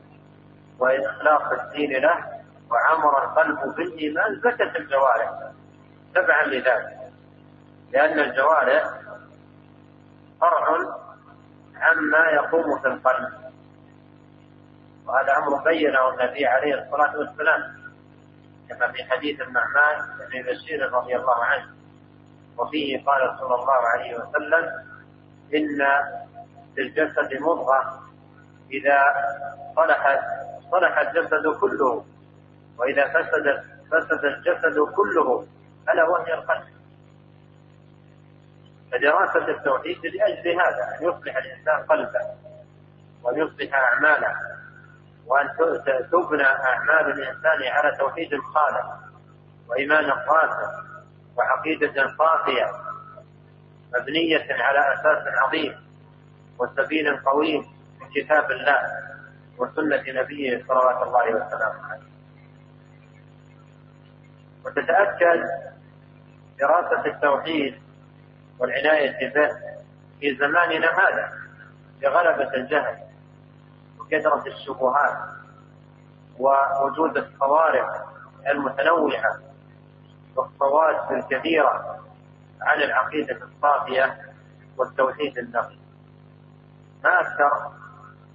وإخلاص 0.78 1.42
الدين 1.60 1.92
له 2.02 2.24
وعمر 2.70 3.24
القلب 3.24 3.74
بالإيمان 3.76 4.40
زكت 4.40 4.76
الجوارح 4.76 5.30
تبعا 6.14 6.42
لذلك. 6.46 6.98
لأن 7.90 8.18
الجوارح 8.18 8.84
فرع 10.40 10.66
عما 11.76 12.26
يقوم 12.30 12.78
في 12.78 12.88
القلب. 12.88 13.41
وهذا 15.06 15.36
أمر 15.36 15.64
بينه 15.64 16.08
النبي 16.08 16.46
عليه 16.46 16.74
الصلاة 16.74 17.18
والسلام 17.18 17.82
كما 18.68 18.92
في 18.92 19.04
حديث 19.04 19.40
النعمان 19.40 19.96
بن 20.18 20.42
بشير 20.42 20.92
رضي 20.92 21.16
الله 21.16 21.44
عنه 21.44 21.66
وفيه 22.58 23.04
قال 23.04 23.38
صلى 23.38 23.54
الله 23.54 23.72
عليه 23.86 24.14
وسلم 24.14 24.64
إن 25.54 25.78
في 26.74 26.80
الجسد 26.80 27.40
مضغة 27.40 28.02
إذا 28.70 28.98
صلحت 29.76 30.20
صلح 30.70 30.98
الجسد 30.98 31.46
كله 31.60 32.04
وإذا 32.78 33.08
فسد 33.08 33.64
فسد 33.90 34.24
الجسد 34.24 34.78
كله 34.96 35.46
ألا 35.88 36.04
وهي 36.08 36.34
القلب 36.34 36.64
فدراسة 38.92 39.48
التوحيد 39.48 40.06
لأجل 40.06 40.60
هذا 40.60 40.96
أن 40.98 41.04
يصلح 41.08 41.36
الإنسان 41.36 41.82
قلبه 41.88 42.20
وأن 43.22 43.38
يصلح 43.38 43.74
أعماله. 43.74 44.36
وأن 45.26 45.48
تبنى 46.12 46.42
أعمال 46.46 47.12
الإنسان 47.12 47.62
على 47.72 47.96
توحيد 47.98 48.32
الخالق 48.32 48.98
وإيمان 49.68 50.04
راسخ 50.04 50.84
وعقيدة 51.36 51.92
صافية 52.18 52.70
مبنية 53.94 54.62
على 54.62 54.94
أساس 54.94 55.34
عظيم 55.38 55.74
وسبيل 56.58 57.16
قويم 57.16 57.62
من 58.00 58.08
كتاب 58.22 58.50
الله 58.50 58.78
وسنة 59.58 60.22
نبيه 60.22 60.64
صلوات 60.68 61.02
الله 61.06 61.24
وسلامه 61.24 61.92
عليه. 61.92 62.12
وتتأكد 64.64 65.42
دراسة 66.58 67.06
التوحيد 67.06 67.82
والعناية 68.58 69.34
به 69.34 69.48
في 70.20 70.36
زماننا 70.36 70.86
هذا 70.86 71.32
بغلبة 72.02 72.54
الجهل 72.54 73.11
وكثرة 74.12 74.46
الشبهات 74.46 75.18
ووجود 76.38 77.16
الصوارف 77.16 77.88
المتنوعة 78.48 79.40
والصوارف 80.36 81.12
الكثيرة 81.12 82.00
عن 82.62 82.82
العقيدة 82.82 83.38
الصافية 83.42 84.32
والتوحيد 84.76 85.38
النقي. 85.38 85.76
ما 87.04 87.20
أكثر 87.20 87.72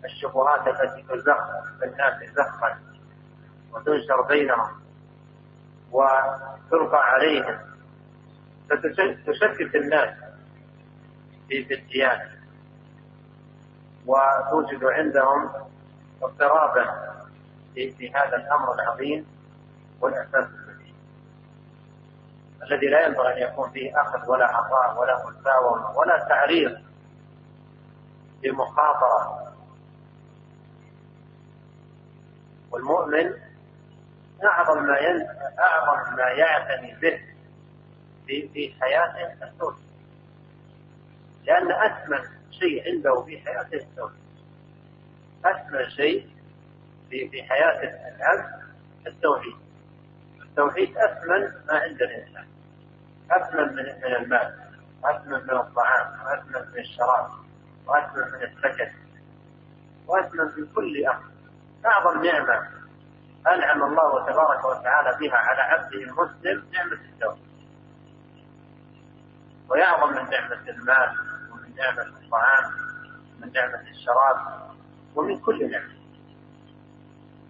الشبهات 0.06 0.68
التي 0.68 1.02
تزخ 1.02 1.48
بالناس 1.80 2.30
زخا 2.34 2.80
وتنشر 3.74 4.22
بينهم 4.22 4.70
وتلقى 5.92 7.00
عليهم 7.04 7.60
فتشكك 8.70 9.76
الناس 9.76 10.16
في 11.48 11.74
الديانة 11.74 12.37
وتوجد 14.08 14.84
عندهم 14.84 15.50
اضطرابا 16.24 17.08
في 17.76 18.12
هذا 18.16 18.36
الأمر 18.36 18.74
العظيم 18.74 19.26
الجديد 20.04 20.96
الذي 22.64 22.88
لا 22.88 23.06
ينبغي 23.06 23.34
أن 23.34 23.52
يكون 23.52 23.72
فيه 23.72 24.02
أخذ 24.02 24.30
ولا 24.30 24.46
عطاء 24.46 25.00
ولا 25.00 25.26
مساومة 25.26 25.98
ولا 25.98 26.26
تعريض 26.30 26.78
بمخاطره 28.44 29.54
والمؤمن 32.72 33.34
أعظم 34.44 34.84
ما 34.84 34.98
ين... 34.98 35.28
أعظم 35.60 36.16
ما 36.16 36.24
يعتني 36.24 36.96
به 36.96 37.22
في 38.28 38.50
في 38.50 38.74
حياته 38.82 39.44
التوحيد 39.44 39.88
لأن 41.44 41.72
أثمن 41.72 42.37
شيء 42.60 42.94
عنده 42.94 43.22
في 43.22 43.38
حياته 43.38 43.78
التوحيد. 43.78 44.28
أثمن 45.46 45.90
شيء 45.90 46.30
في 47.10 47.30
في 47.30 47.44
حياة 47.44 47.80
العبد 48.16 48.64
التوحيد. 49.08 49.56
التوحيد 50.42 50.98
أثمن 50.98 51.42
ما 51.68 51.80
عند 51.80 52.02
الإنسان. 52.02 52.48
أثمن 53.32 53.76
من 53.76 53.84
من 53.84 54.16
المال. 54.16 54.56
وأثمن 55.04 55.44
من 55.44 55.60
الطعام. 55.60 56.26
وأثمن 56.26 56.72
من 56.72 56.80
الشراب. 56.80 57.30
وأثمن 57.88 58.32
من 58.32 58.44
السكن. 58.44 58.92
وأثمن 60.08 60.46
من 60.58 60.68
كل 60.76 61.06
أمر. 61.06 61.24
أعظم 61.86 62.24
نعمة 62.24 62.68
أنعم 63.48 63.84
الله 63.84 64.26
تبارك 64.26 64.66
وتعالى 64.66 65.18
بها 65.20 65.38
على 65.38 65.62
عبده 65.62 65.98
المسلم 65.98 66.70
نعمة 66.74 67.02
التوحيد. 67.14 67.48
ويعظم 69.70 70.10
من 70.10 70.30
نعمة 70.30 70.70
المال. 70.70 71.27
نعمة 71.78 72.02
الطعام 72.02 72.64
ومن 73.38 73.54
نعمة 73.54 73.90
الشراب 73.90 74.38
ومن 75.16 75.40
كل 75.40 75.72
نعمة 75.72 75.98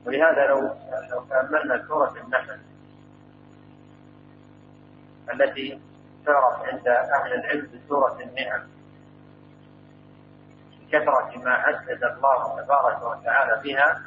ولهذا 0.06 0.48
لو 0.48 0.60
لو 1.12 1.26
تأملنا 1.30 1.88
سورة 1.88 2.14
النحل 2.26 2.60
التي 5.34 5.82
تعرف 6.26 6.62
عند 6.62 6.88
أهل 6.88 7.34
العلم 7.34 7.70
بسورة 7.74 8.20
النعم 8.22 8.62
بكثرة 10.82 11.38
ما 11.38 11.52
عدد 11.52 12.04
الله 12.04 12.62
تبارك 12.62 13.02
وتعالى 13.04 13.62
بها 13.64 14.02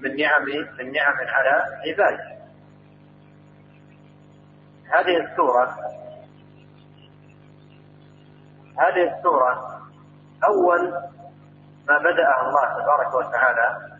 من 0.00 0.16
نعم 0.16 0.44
من 0.78 0.92
نعم 0.92 1.14
على 1.18 1.50
عباده. 1.86 2.34
هذه 4.84 5.16
السورة 5.16 5.76
هذه 8.78 9.16
السورة 9.16 9.80
أول 10.44 10.92
ما 11.88 11.98
بدأها 11.98 12.40
الله 12.48 12.82
تبارك 12.82 13.14
وتعالى 13.14 13.98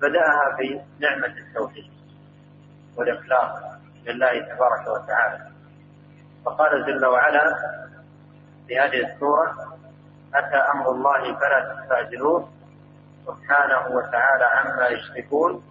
بدأها 0.00 0.56
بنعمة 0.58 1.38
التوحيد 1.38 1.90
والإخلاص 2.96 3.62
لله 4.06 4.32
تبارك 4.40 4.86
وتعالى. 4.86 5.50
فقال 6.44 6.86
جل 6.86 7.06
وعلا 7.06 7.54
في 8.68 8.78
هذه 8.78 9.12
السورة 9.14 9.54
أتى 10.34 10.56
أمر 10.56 10.90
الله 10.90 11.38
فلا 11.38 11.74
تستعجلوه 11.74 12.48
سبحانه 13.26 13.96
وتعالى 13.96 14.44
عما 14.44 14.86
يشركون. 14.88 15.62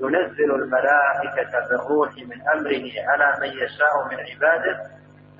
ينزل 0.00 0.54
الملائكة 0.54 1.68
بالروح 1.68 2.10
من 2.16 2.48
أمره 2.48 2.90
على 3.08 3.40
من 3.40 3.48
يشاء 3.48 4.08
من 4.10 4.16
عباده 4.20 4.90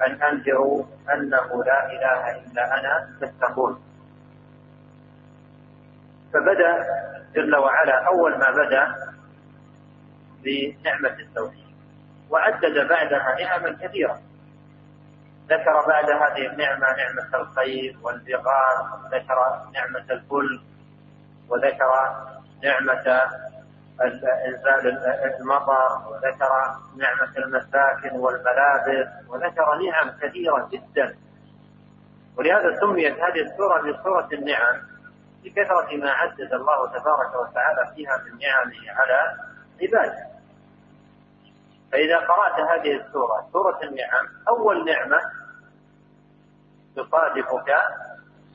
أن 0.06 0.22
أنذروا 0.22 0.84
أنه 1.14 1.64
لا 1.64 1.86
إله 1.86 2.40
إلا 2.40 2.80
أنا 2.80 3.08
تتقون. 3.20 3.82
فبدأ 6.32 6.86
جل 7.34 7.56
وعلا 7.56 8.06
أول 8.06 8.38
ما 8.38 8.50
بدأ 8.50 8.94
بنعمة 10.44 11.16
التوحيد. 11.20 11.72
وعدد 12.30 12.88
بعدها 12.88 13.36
نعما 13.40 13.78
كثيرة. 13.82 14.20
ذكر 15.48 15.86
بعد 15.88 16.10
هذه 16.10 16.46
النعمة 16.46 16.86
نعمة 16.96 17.34
الخير 17.34 17.96
والبغاث 18.02 18.86
ذكر 19.12 19.38
نعمة 19.74 20.04
الفلك 20.10 20.60
وذكر 21.48 21.92
نعمة 22.62 23.22
إنزال 24.02 24.98
المطر 25.40 26.08
وذكر 26.08 26.76
نعمة 26.96 27.36
المساكن 27.38 28.16
والملابس 28.16 29.08
وذكر 29.28 29.74
نعم 29.74 30.10
كثيرة 30.22 30.68
جدا. 30.72 31.16
ولهذا 32.36 32.80
سميت 32.80 33.18
هذه 33.20 33.40
السورة 33.40 33.80
بسورة 33.80 34.28
النعم 34.32 34.80
لكثرة 35.44 35.96
ما 35.96 36.10
عدد 36.10 36.52
الله 36.52 36.86
تبارك 36.86 37.34
وتعالى 37.34 37.92
فيها 37.94 38.16
من 38.16 38.38
نعمه 38.38 39.00
على 39.00 39.36
عباده. 39.82 40.26
فإذا 41.92 42.16
قرأت 42.16 42.60
هذه 42.60 42.96
السورة 42.96 43.48
سورة 43.52 43.78
النعم 43.82 44.28
أول 44.48 44.84
نعمة 44.84 45.20
تصادفك 46.96 47.74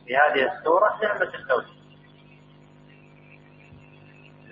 في 0.06 0.18
هذه 0.18 0.54
السورة 0.54 1.00
نعمة 1.04 1.32
التوحيد. 1.36 1.78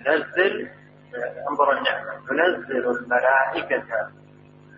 نزل 0.06 0.70
انظر 1.50 1.72
النعمة 1.72 2.12
ينزل 2.30 2.90
الملائكة 2.90 4.10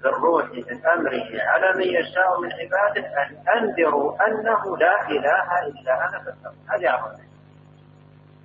بالروح 0.03 0.45
من 0.45 0.87
أمره 0.87 1.43
على 1.43 1.73
من 1.75 1.83
يشاء 1.83 2.41
من 2.41 2.53
عباده 2.53 3.23
أن 3.23 3.59
أنذروا 3.59 4.27
أنه 4.27 4.77
لا 4.77 5.09
إله 5.09 5.67
إلا 5.67 6.09
أنا 6.09 6.19
فاتقون. 6.25 6.67
هذه 6.69 6.89
أعظم 6.89 7.15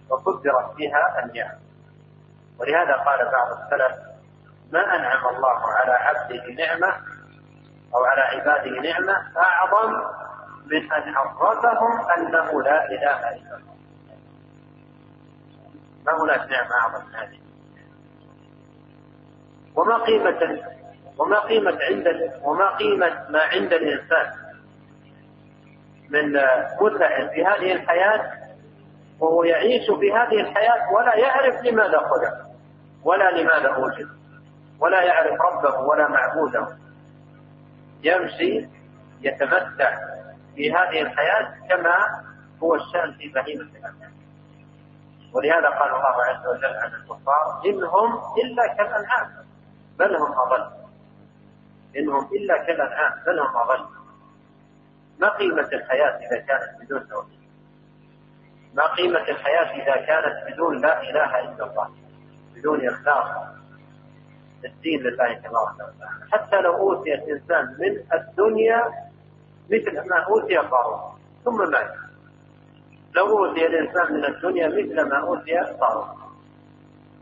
وقدرت 0.09 0.75
فيها 0.77 1.23
النعم 1.25 1.57
ولهذا 2.59 2.93
قال 2.93 3.31
بعض 3.31 3.47
السلف 3.51 3.97
ما 4.71 4.95
أنعم 4.95 5.27
الله 5.35 5.59
على 5.71 5.91
عبده 5.91 6.65
نعمة 6.65 6.95
أو 7.95 8.03
على 8.05 8.21
عباده 8.21 8.71
نعمة 8.71 9.37
أعظم 9.37 9.91
من 10.65 10.91
أن 10.93 11.13
عرفهم 11.15 12.09
أنه 12.17 12.61
لا 12.61 12.85
إله 12.85 13.29
إلا 13.29 13.55
الله. 13.57 13.73
ما 16.05 16.23
هناك 16.23 16.49
نعمة 16.49 16.75
أعظم 16.81 17.15
هذه؟ 17.15 17.42
وما 19.75 19.97
قيمة 19.97 20.61
وما 21.17 21.39
قيمة 21.39 21.77
عند 21.81 22.07
وما 22.43 22.75
قيمة 22.75 23.25
ما 23.29 23.39
عند 23.39 23.73
الإنسان 23.73 24.31
من 26.09 26.31
متع 26.81 27.27
في 27.27 27.45
هذه 27.45 27.73
الحياة 27.73 28.31
وهو 29.19 29.43
يعيش 29.43 29.91
في 29.99 30.13
هذه 30.13 30.39
الحياة 30.41 30.93
ولا 30.93 31.15
يعرف 31.15 31.55
لماذا 31.65 31.97
خلق 31.97 32.53
ولا 33.03 33.31
لماذا 33.31 33.77
وجد 33.77 34.09
ولا 34.79 35.03
يعرف 35.03 35.41
ربه 35.41 35.79
ولا 35.79 36.07
معبوده. 36.07 36.67
يمشي 38.03 38.67
يتمتع 39.21 39.97
في 40.55 40.71
هذه 40.73 41.01
الحياة 41.01 41.53
كما 41.69 41.95
هو 42.63 42.75
الشأن 42.75 43.13
في 43.13 43.27
بهيمة 43.29 43.61
الأنعام 43.61 44.13
ولهذا 45.33 45.69
قال 45.69 45.89
الله 45.89 46.23
عز 46.23 46.47
وجل 46.47 46.75
عن 46.77 46.91
الكفار 46.93 47.61
إنهم 47.65 48.19
إلا 48.43 48.67
كالأنعام. 48.77 49.42
بل 49.99 50.15
هم 50.15 50.31
أضل. 50.31 50.71
إنهم 51.97 52.29
إلا 52.33 52.57
كالأنعام 52.57 53.23
بل 53.25 53.39
هم 53.39 53.57
أضل. 53.57 53.85
ما 55.19 55.29
قيمة 55.29 55.69
الحياة 55.73 56.17
إذا 56.17 56.37
كانت 56.37 56.81
بدون 56.81 57.07
توحيد؟ 57.07 57.43
ما 58.73 58.87
قيمة 58.87 59.19
الحياة 59.19 59.83
إذا 59.83 60.05
كانت 60.05 60.53
بدون 60.53 60.81
لا 60.81 61.01
إله 61.01 61.39
إلا 61.39 61.71
الله 61.71 61.89
بدون 62.55 62.87
إخلاص 62.87 63.53
الدين 64.65 65.01
لله 65.01 65.33
تبارك 65.33 65.73
وتعالى. 65.75 66.27
حتى 66.31 66.61
لو 66.61 66.75
أوتي 66.77 67.13
الإنسان 67.13 67.65
من 67.79 68.03
الدنيا 68.13 68.91
مثل 69.69 70.09
ما 70.09 70.17
أوتي 70.23 70.57
قارون 70.57 71.19
ثم 71.45 71.71
مات. 71.71 71.93
لو 73.15 73.39
أوتي 73.39 73.65
الإنسان 73.65 74.13
من 74.13 74.25
الدنيا 74.25 74.67
مثل 74.67 75.01
ما 75.01 75.19
أوتي 75.19 75.57
قارون 75.57 76.07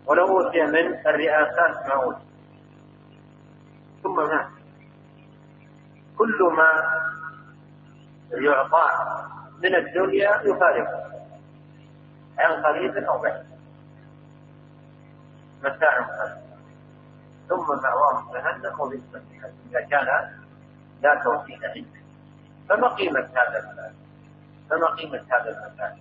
ولو 0.05 0.39
أوتي 0.39 0.61
من 0.61 1.07
الرئاسات 1.07 1.87
ما 1.87 1.93
أوتي. 2.03 2.30
ثم 4.03 4.15
مات 4.15 4.47
كل 6.17 6.53
ما 6.57 6.69
يعطاه 8.31 9.27
من 9.63 9.75
الدنيا 9.75 10.41
يفارقه 10.43 11.11
عن 12.37 12.63
قريب 12.63 12.97
أو 12.97 13.21
بعيد 13.21 13.45
متاع 15.63 16.01
قليل 16.01 16.41
ثم 17.49 17.83
مأواه 17.83 18.33
جهنم 18.33 18.79
وبئس 18.79 19.01
إذا 19.69 19.81
كان 19.81 20.31
لا 21.01 21.21
توحيد 21.23 21.63
عنده 21.65 22.01
فما 22.69 22.87
قيمة 22.87 23.19
هذا 23.19 23.59
المال؟ 23.59 23.93
فما 24.69 24.87
قيمة 24.87 25.25
هذا 25.31 25.49
المتاع؟ 25.49 25.95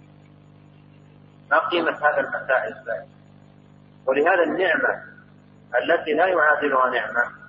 ما 1.51 1.59
قيمة 1.59 1.93
هذا 1.93 2.21
المتاع 2.21 2.65
الزائد؟ 2.65 3.09
ولهذا 4.07 4.43
النعمة 4.43 5.03
التي 5.83 6.13
لا 6.13 6.27
يعادلها 6.27 6.91
نعمة 6.91 7.40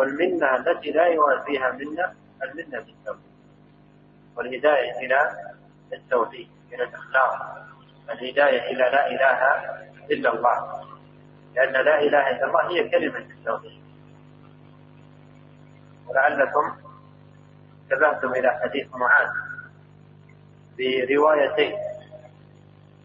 والمنة 0.00 0.56
التي 0.56 0.90
لا 0.90 1.06
يوازيها 1.06 1.70
منة 1.70 2.14
المنة 2.42 2.78
بالتوحيد. 2.80 3.30
والهداية 4.36 4.98
إلى 4.98 5.30
التوحيد 5.92 6.48
إلى 6.72 6.84
الإخلاص. 6.84 7.40
الهداية 8.10 8.62
إلى 8.70 8.82
لا 8.82 9.06
إله 9.06 9.40
إلا 10.10 10.34
الله. 10.34 10.84
لأن 11.54 11.72
لا 11.72 12.00
إله 12.00 12.30
إلا 12.30 12.44
الله 12.46 12.70
هي 12.70 12.88
كلمة 12.88 13.18
التوحيد. 13.18 13.82
ولعلكم 16.08 16.76
انتبهتم 17.82 18.32
إلى 18.32 18.60
حديث 18.62 18.86
معاذ 18.94 19.28
بروايتين 20.78 21.78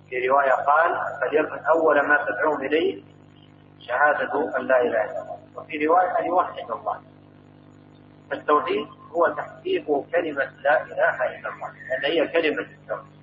في 0.09 0.27
رواية 0.27 0.51
قال 0.51 1.19
فليكن 1.21 1.65
أول 1.65 2.07
ما 2.07 2.25
تدعون 2.25 2.65
إليه 2.65 3.03
شهادة 3.79 4.57
أن 4.57 4.67
لا 4.67 4.81
إله 4.81 5.03
إلا 5.03 5.21
الله. 5.21 5.34
وفي 5.57 5.85
رواية 5.85 6.19
أن 6.19 6.25
يوحد 6.25 6.71
الله. 6.71 7.01
فالتوحيد 8.31 8.87
هو 9.11 9.27
تحقيق 9.27 9.85
كلمة 10.11 10.51
لا 10.63 10.83
إله 10.83 11.39
إلا 11.39 11.49
الله. 11.53 11.71
لأن 11.89 12.05
هي 12.11 12.27
كلمة 12.27 12.61
التوحيد. 12.61 13.15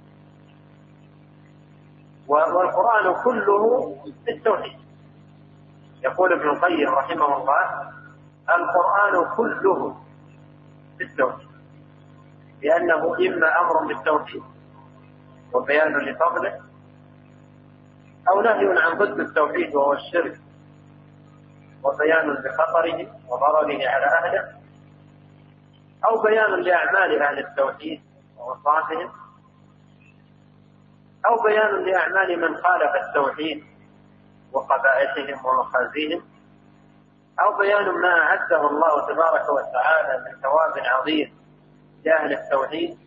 والقرآن 2.28 3.22
كله 3.24 3.96
التوحيد. 4.28 4.78
يقول 6.02 6.32
ابن 6.32 6.48
القيم 6.48 6.88
رحمه 6.88 7.36
الله 7.36 7.92
القرآن 8.50 9.36
كله 9.36 9.96
بالتوحيد 10.98 11.48
لأنه 12.62 13.16
إما 13.16 13.60
أمر 13.60 13.86
بالتوحيد 13.86 14.42
وبيان 15.52 15.96
لفضله 15.96 16.60
أو 18.28 18.40
نهي 18.40 18.78
عن 18.82 18.98
ضد 18.98 19.20
التوحيد 19.20 19.74
وهو 19.74 19.92
الشرك. 19.92 20.40
وبيان 21.82 22.30
لخطره 22.30 23.06
وضرره 23.28 23.88
على 23.88 24.06
أهله 24.06 24.52
أو 26.04 26.22
بيان 26.22 26.60
لأعمال 26.62 27.22
أهل 27.22 27.38
التوحيد 27.38 28.02
ووصافهم 28.38 29.10
أو 31.26 31.42
بيان 31.42 31.84
لأعمال 31.84 32.40
من 32.40 32.56
خالف 32.56 32.92
التوحيد 33.08 33.64
وقبائحهم 34.52 35.46
ومخازيهم 35.46 36.22
أو 37.40 37.58
بيان 37.58 37.90
ما 37.90 38.20
أعده 38.20 38.70
الله 38.70 39.06
تبارك 39.06 39.48
وتعالى 39.48 40.24
من 40.24 40.40
ثواب 40.40 40.72
عظيم 40.78 41.38
لأهل 42.04 42.32
التوحيد 42.32 42.98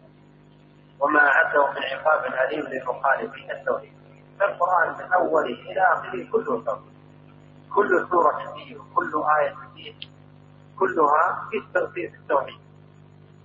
وما 1.00 1.20
أعده 1.20 1.72
من 1.72 1.84
عقاب 1.84 2.26
أليم 2.26 2.66
للمخالفين 2.66 3.52
التوحيد. 3.52 3.94
فالقرآن 4.40 4.90
من 4.98 5.14
أوله 5.14 5.46
إلى 5.72 5.82
آخره 5.82 6.32
كله 6.32 6.64
توحيد. 6.64 6.95
كل 7.76 8.08
سورة 8.12 8.54
فيه 8.54 8.78
وكل 8.78 9.24
آية 9.40 9.56
فيه 9.76 9.94
كلها 10.80 11.50
في 11.94 12.06
التوحيد. 12.06 12.60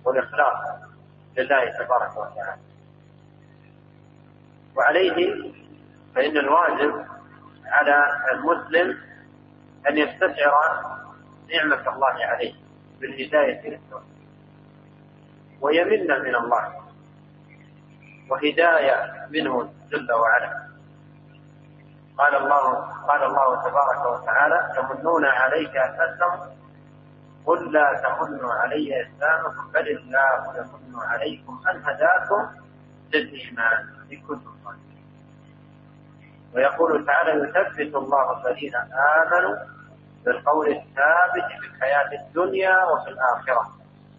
والإخلاص 0.05 0.79
لله 1.37 1.65
تبارك 1.77 2.11
وتعالى. 2.17 2.61
وعليه 4.75 5.51
فإن 6.15 6.37
الواجب 6.37 7.05
على 7.65 8.05
المسلم 8.33 8.97
أن 9.89 9.97
يستشعر 9.97 10.97
نعمة 11.53 11.93
الله 11.95 12.25
عليه 12.25 12.53
بالهداية 12.99 13.69
للتوحيد 13.69 14.11
وهي 15.61 15.83
منة 15.83 16.17
من 16.17 16.35
الله 16.35 16.81
وهداية 18.29 19.27
منه 19.29 19.73
جل 19.91 20.11
وعلا. 20.11 20.70
قال 22.21 22.35
الله 22.35 22.65
قال 23.07 23.23
الله 23.23 23.63
تبارك 23.69 24.05
وتعالى 24.05 24.59
يمنون 24.77 25.25
عليك 25.25 25.77
أسلموا 25.77 26.45
قل 27.45 27.71
لا 27.71 28.01
تمنوا 28.03 28.53
علي 28.53 29.01
إسلامكم 29.01 29.71
بل 29.73 29.87
الله 29.89 30.53
يمن 30.57 30.99
عليكم 30.99 31.61
أن 31.69 31.83
هداكم 31.85 32.49
للإيمان 33.13 33.89
إن 34.11 34.21
كنتم 34.27 34.51
صادقين. 34.65 35.05
ويقول 36.55 37.05
تعالى 37.05 37.31
يثبت 37.31 37.95
الله 37.95 38.25
الذين 38.47 38.75
آمنوا 39.21 39.55
بالقول 40.25 40.67
الثابت 40.67 41.47
في 41.61 41.67
الحياة 41.67 42.09
الدنيا 42.21 42.85
وفي 42.85 43.09
الآخرة 43.09 43.71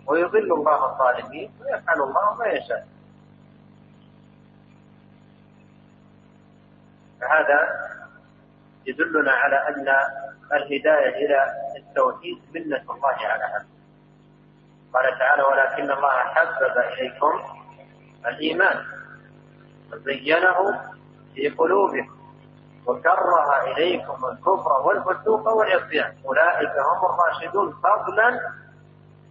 ويضل 0.07 0.53
الله 0.53 0.85
الظالمين 0.93 1.53
ويفعل 1.61 2.01
الله 2.03 2.35
ما 2.35 2.47
يشاء. 2.47 2.87
فهذا 7.23 7.69
يدلنا 8.87 9.33
على 9.33 9.57
أن 9.69 9.89
الهداية 10.53 11.27
إلى 11.27 11.47
التوحيد 11.79 12.39
منة 12.55 12.83
الله 12.91 13.09
على 13.09 13.45
عبده 13.45 13.67
قال 14.95 15.19
تعالى 15.19 15.43
ولكن 15.43 15.91
الله 15.91 16.11
حبب 16.11 16.79
إليكم 16.79 17.41
الإيمان 18.27 18.85
وزينه 19.93 20.81
في 21.35 21.49
قلوبكم 21.49 22.17
وكره 22.87 23.63
إليكم 23.73 24.25
الكفر 24.25 24.81
والفسوق 24.85 25.49
والعصيان. 25.49 26.15
أولئك 26.27 26.71
هم 26.71 27.11
الراشدون 27.15 27.73
فضلا 27.73 28.31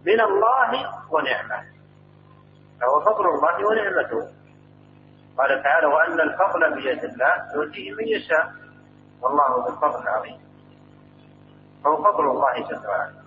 من 0.06 0.20
الله 0.20 0.90
ونعمة. 1.10 1.64
فهو 2.80 3.00
فضل 3.00 3.28
الله 3.28 3.66
ونعمته. 3.66 4.28
قال 5.38 5.62
تعالى 5.62 5.86
وأن 5.86 6.20
الفضل 6.20 6.74
بيد 6.74 7.04
الله 7.04 7.54
يؤتيه 7.54 7.92
من 7.92 8.08
يشاء. 8.08 8.52
والله 9.20 9.48
ذو 9.48 9.68
الفضل 9.68 10.02
العظيم. 10.02 10.40
فهو 11.84 11.96
فضل 11.96 12.30
الله 12.30 12.68
جل 12.68 12.86
وعلا. 12.86 13.22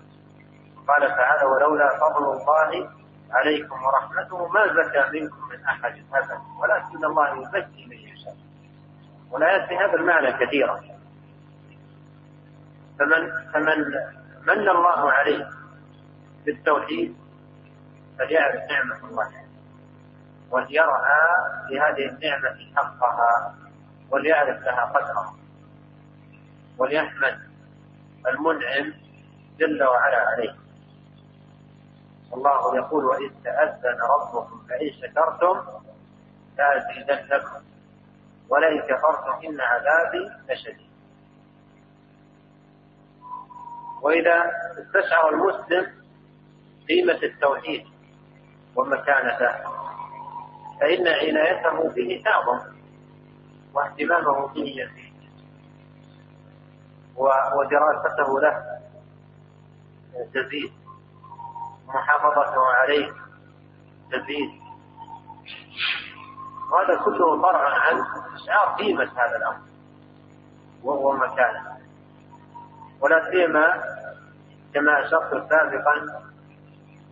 قال 0.88 1.08
تعالى 1.08 1.46
ولولا 1.46 1.90
فضل 2.00 2.24
الله 2.24 2.90
عليكم 3.32 3.84
ورحمته 3.84 4.48
ما 4.48 4.68
زكى 4.68 5.20
منكم 5.20 5.50
من 5.50 5.66
أحد 5.66 6.06
أبدا 6.14 6.42
ولكن 6.62 7.06
الله 7.06 7.42
يزكي 7.42 7.86
من 7.86 7.98
يشاء. 7.98 8.36
والآيات 9.32 9.68
في 9.70 9.78
هذا 9.78 9.94
المعنى 9.94 10.46
كثيرة. 10.46 10.84
فمن 13.00 13.52
فمن 13.54 13.80
من 14.48 14.70
الله 14.70 15.12
عليه 15.12 15.50
بالتوحيد 16.46 17.18
فليعرف 18.20 18.62
نعمة 18.72 19.10
الله. 19.10 19.45
وليرها 20.52 21.22
لهذه 21.70 22.06
النعمة 22.10 22.58
حقها 22.76 23.56
وليعرف 24.12 24.62
لها 24.64 24.86
قدرها 24.86 25.34
وليحمد 26.78 27.40
المنعم 28.28 28.94
جل 29.60 29.84
وعلا 29.84 30.18
عليه. 30.18 30.56
الله 32.34 32.76
يقول 32.78 33.06
وإذ 33.06 33.32
تأذن 33.44 33.98
ربكم 34.02 34.66
لئن 34.70 34.94
شكرتم 35.02 35.62
لأزيدنكم 36.58 37.62
ولئن 38.50 38.82
كفرتم 38.82 39.46
إن 39.48 39.62
عذابي 39.62 40.32
لشديد 40.50 40.90
وإذا 44.02 44.52
استشعر 44.80 45.30
المسلم 45.30 45.92
قيمة 46.90 47.20
التوحيد 47.24 47.86
ومكانته 48.76 49.75
فإن 50.80 51.08
عنايته 51.08 51.90
به 51.90 52.22
تعظم 52.26 52.60
واهتمامه 53.74 54.48
به 54.48 54.62
يزيد 54.62 55.16
ودراسته 57.56 58.40
له 58.42 58.64
تزيد 60.34 60.72
محافظته 61.88 62.66
عليه 62.66 63.12
تزيد. 64.12 64.50
وهذا 66.72 66.96
كله 67.06 67.42
فرع 67.42 67.70
عن 67.70 68.02
استشعار 68.02 68.76
قيمة 68.76 69.04
هذا 69.04 69.38
الأمر 69.38 69.62
وهو 70.84 71.14
مكانه. 71.14 71.78
ولا 73.02 73.32
سيما 73.32 73.84
كما 74.74 75.06
أشرت 75.06 75.50
سابقا 75.50 75.96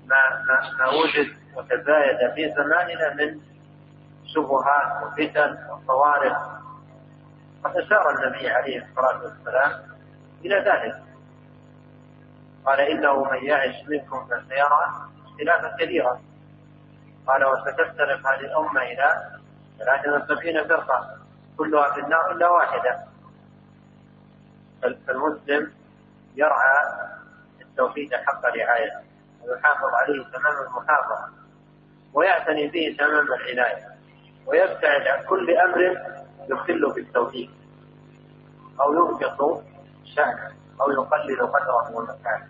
ما 0.05 0.43
ما 0.79 0.89
وجد 0.89 1.37
وتزايد 1.55 2.33
في 2.35 2.53
زماننا 2.57 3.13
من 3.13 3.52
شبهات 4.35 5.03
وفتن 5.03 5.57
وصوارف. 5.69 6.37
قد 7.63 7.77
أشار 7.77 8.09
النبي 8.09 8.49
عليه 8.49 8.85
الصلاة 8.85 9.23
والسلام 9.23 9.71
إلى 10.45 10.55
ذلك. 10.55 11.03
قال 12.65 12.79
إنه 12.79 13.23
من 13.23 13.45
يعش 13.45 13.75
منكم 13.87 14.25
فسيرى 14.25 15.09
اختلافا 15.25 15.75
كثيرا 15.79 16.21
قال 17.27 17.45
وستفترق 17.45 18.27
هذه 18.27 18.39
الأمة 18.39 18.81
إلى 18.81 19.31
ثلاثة 19.79 20.15
وسبعين 20.15 20.67
فرقة 20.67 21.17
كلها 21.57 21.93
في 21.93 21.99
النار 21.99 22.31
إلا 22.31 22.49
واحدة. 22.49 22.99
فالمسلم 24.81 25.71
يرعى 26.35 26.83
التوحيد 27.61 28.15
حق 28.15 28.45
رعايته 28.45 28.99
ويحافظ 29.43 29.93
عليه 29.93 30.23
تمام 30.23 30.53
المحافظة 30.67 31.29
ويعتني 32.13 32.67
به 32.67 32.95
تمام 32.99 33.27
العناية. 33.33 33.92
ويبتعد 34.45 35.07
عن 35.07 35.25
كل 35.25 35.57
أمر 35.57 35.81
يخل 36.49 36.93
بالتوحيد. 36.95 37.49
أو 38.81 38.93
ينقص 38.93 39.63
شأنه 40.15 40.51
أو 40.81 40.91
يقلل 40.91 41.47
قدره 41.47 41.95
ومكانه. 41.95 42.49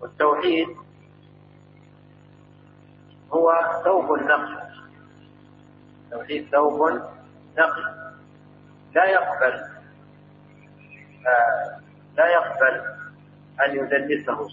والتوحيد 0.00 0.68
هو 3.32 3.52
ثوب 3.84 4.12
النقل. 4.14 4.58
التوحيد 6.04 6.48
ثوب 6.50 6.90
نقي 7.58 7.98
لا 8.94 9.04
يقبل 9.04 9.54
آه 11.26 11.80
لا 12.16 12.26
يقبل 12.26 12.80
أن 13.64 13.76
يدنسه 13.76 14.48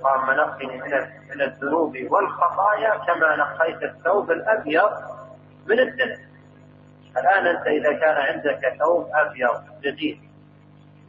اللهم 0.00 0.30
نقني 0.30 0.66
من 0.66 0.92
من 1.30 1.42
الذنوب 1.42 1.96
والخطايا 2.10 2.96
كما 2.96 3.36
نقيت 3.36 3.82
الثوب 3.82 4.30
الأبيض 4.30 4.90
من 5.66 5.80
الدنس 5.80 6.18
الآن 7.16 7.46
أنت 7.46 7.66
إذا 7.66 7.92
كان 7.92 8.16
عندك 8.16 8.76
ثوب 8.78 9.08
أبيض 9.14 9.80
جديد 9.82 10.20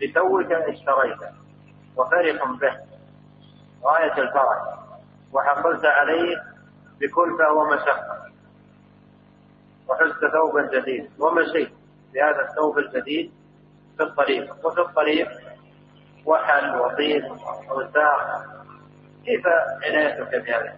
لتوك 0.01 0.51
اشتريته 0.51 1.31
وفرح 1.97 2.51
به. 2.61 2.77
غاية 3.83 4.17
الفرح. 4.17 4.77
وحصلت 5.33 5.85
عليه 5.85 6.37
بكلفة 6.99 7.51
ومشقة 7.53 8.31
وحزت 9.87 10.25
ثوبا 10.33 10.61
جديدا. 10.79 11.09
ومشيت 11.19 11.71
بهذا 12.13 12.49
الثوب 12.49 12.77
الجديد 12.77 13.31
في 13.97 14.03
الطريق. 14.03 14.65
وفي 14.65 14.81
الطريق 14.81 15.29
وحل 16.25 16.75
وطين 16.79 17.31
وساق 17.71 18.60
كيف 19.25 19.47
عنايتك 19.85 20.35
بهذا؟ 20.35 20.77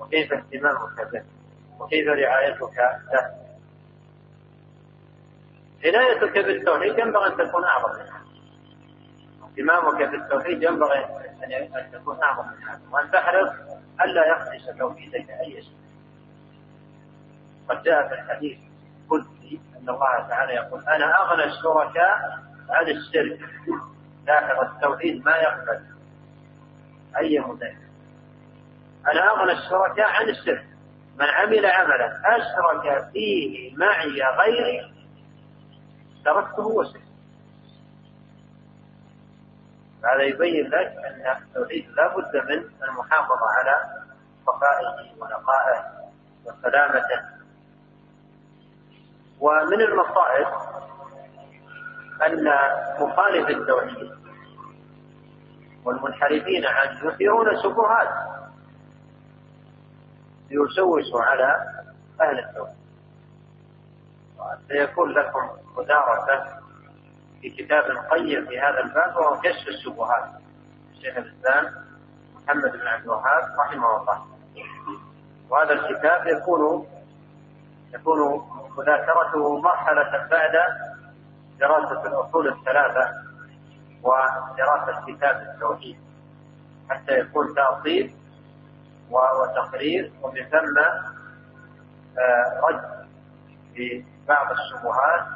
وكيف 0.00 0.32
اهتمامك 0.32 1.12
به؟ 1.12 1.24
وكيف 1.80 2.08
رعايتك 2.08 2.78
له؟ 3.12 3.42
عنايتك 5.84 6.38
بالتوحيد 6.38 6.98
ينبغي 6.98 7.26
أن 7.26 7.36
تكون 7.36 7.64
أعظم 7.64 7.92
من 7.94 8.08
هذا. 8.08 8.22
اهتمامك 9.42 10.10
بالتوحيد 10.10 10.62
ينبغي 10.62 11.04
أن 11.04 11.92
تكون 11.92 12.22
أعظم 12.22 12.48
من 12.48 12.62
هذا. 12.68 12.80
وأن 12.90 13.10
تحرص 13.10 13.50
ألا 14.04 14.26
يخدش 14.26 14.78
توحيدك 14.78 15.30
أي 15.30 15.62
شيء. 15.62 15.76
قد 17.68 17.82
جاء 17.82 18.08
في 18.08 18.14
الحديث 18.14 18.58
القدسي 19.04 19.60
أن 19.76 19.88
الله 19.88 20.28
تعالى 20.28 20.52
يقول 20.54 20.80
أنا 20.88 21.20
أغنى 21.20 21.44
الشركاء 21.44 22.18
عن 22.70 22.88
الشرك. 22.88 23.40
لاحظ 24.26 24.60
التوحيد 24.60 25.24
ما 25.24 25.36
يقبل. 25.36 25.84
أي 27.18 27.38
مدين 27.38 27.78
أنا 29.12 29.30
اغنى 29.30 29.52
الشركاء 29.52 30.10
عن 30.10 30.28
الشرك 30.28 30.66
من 31.18 31.26
عمل 31.26 31.66
عملا 31.66 32.20
أشرك 32.24 33.10
فيه 33.12 33.76
معي 33.76 34.22
غيري 34.22 34.92
تركته 36.24 36.66
وشرك 36.66 37.02
هذا 40.04 40.22
يبين 40.22 40.66
لك 40.66 40.96
أن 41.06 41.36
التوحيد 41.36 41.90
لا 41.90 42.16
بد 42.16 42.36
من 42.36 42.64
المحافظة 42.88 43.46
على 43.58 44.04
صفائه 44.46 45.12
ونقائه 45.18 45.84
وسلامته. 46.44 47.20
ومن 49.40 49.80
المصائب 49.80 50.46
أن 52.26 52.48
مخالف 53.00 53.48
التوحيد 53.48 54.21
والمنحرفين 55.84 56.66
عنه 56.66 57.06
يثيرون 57.06 57.62
شبهات 57.62 58.08
ليشوشوا 60.50 61.22
على 61.22 61.64
أهل 62.20 62.38
التوحيد 62.38 62.82
سيكون 64.68 65.12
لكم 65.12 65.48
مدارسة 65.76 66.62
في 67.40 67.50
كتاب 67.50 67.84
قيم 68.10 68.46
في 68.46 68.60
هذا 68.60 68.80
الباب 68.80 69.16
وهو 69.16 69.40
كشف 69.40 69.68
الشبهات 69.68 70.24
الشيخ 70.92 71.16
الإسلام 71.16 71.74
محمد 72.34 72.72
بن 72.72 72.86
عبد 72.86 73.02
الوهاب 73.04 73.42
رحمه 73.58 73.96
الله. 74.00 74.26
وهذا 75.50 75.72
الكتاب 75.72 76.26
يكون 76.26 76.86
يكون 77.94 78.48
مذاكرته 78.78 79.60
مرحلة 79.60 80.26
بعد 80.30 80.52
دراسة 81.60 82.06
الأصول 82.06 82.48
الثلاثة. 82.48 83.31
ودراسة 84.02 85.06
كتاب 85.06 85.40
التوحيد 85.54 85.96
حتى 86.90 87.18
يكون 87.18 87.54
تأصيل 87.54 88.14
وتقرير 89.10 90.12
ومن 90.22 90.44
ثم 90.44 90.78
آه، 92.18 92.60
رد 92.60 93.06
لبعض 93.76 94.50
الشبهات 94.52 95.26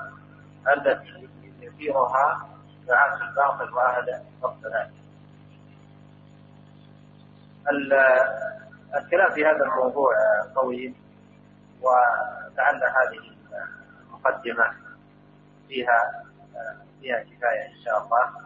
التي 0.76 1.28
يثيرها 1.60 2.48
دعاة 2.86 3.28
الباطل 3.28 3.74
وأهل 3.74 4.22
الضلال. 4.44 4.90
الكلام 8.94 9.32
في 9.34 9.46
هذا 9.46 9.64
الموضوع 9.64 10.14
طويل 10.54 10.94
ولعل 11.82 12.74
هذه 12.84 13.36
المقدمة 14.10 14.70
فيها 15.68 16.24
فيها 17.00 17.18
كفاية 17.18 17.66
إن 17.66 17.84
شاء 17.84 18.04
الله 18.04 18.45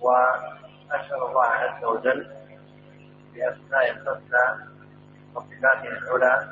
وأسأل 0.00 1.22
الله 1.22 1.44
عز 1.46 1.84
وجل 1.84 2.30
بأسماء 3.34 3.90
الحسنى 3.90 4.66
وصفاته 5.34 5.88
العلى 5.88 6.48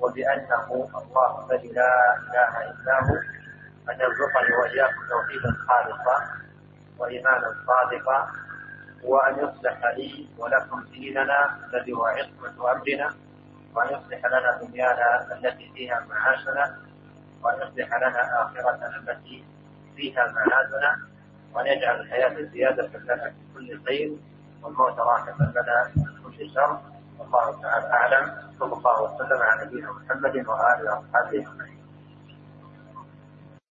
وبأنه 0.00 0.88
الله 1.02 1.46
الذي 1.50 1.68
لا 1.72 2.16
إله 2.16 2.70
إلا 2.70 3.00
هو 3.02 3.14
أن 3.90 4.00
يرزقني 4.00 4.56
وإياكم 4.62 5.00
توحيدا 5.10 5.56
خالصا 5.68 6.28
وإيمانا 6.98 7.54
صادقا 7.66 8.28
وأن 9.04 9.34
يصلح 9.38 9.84
لي 9.96 10.28
ولكم 10.38 10.84
ديننا 10.92 11.58
الذي 11.66 11.92
هو 11.92 12.04
عصمة 12.06 12.72
أمرنا 12.72 13.14
وأن 13.74 13.86
يصلح 13.86 14.26
لنا 14.26 14.58
دنيانا 14.62 15.32
التي 15.32 15.72
فيها 15.74 16.06
معاشنا 16.08 16.78
وأن 17.42 17.56
يصلح 17.56 17.94
لنا 17.96 18.42
آخرتنا 18.42 18.96
التي 18.96 19.44
فيها 19.96 20.32
معادنا. 20.32 20.98
وأن 21.54 21.66
يجعل 21.66 22.00
الحياة 22.00 22.42
زيادة 22.52 22.90
لنا 22.98 23.30
في 23.30 23.54
كل 23.54 23.84
خير 23.86 24.16
والموت 24.62 24.98
راحة 24.98 25.36
لنا 25.40 25.90
من 25.96 26.04
كل 26.24 26.50
شر. 26.54 26.78
والله 27.18 27.62
تعالى 27.62 27.86
أعلم. 27.86 28.32
صلى 28.60 28.72
الله 28.72 29.02
وسلم 29.02 29.42
على 29.42 29.66
نبينا 29.66 29.92
محمد 29.92 30.36
وآله 30.36 30.84
وأصحابه 30.84 31.28
أجمعين. 31.28 31.83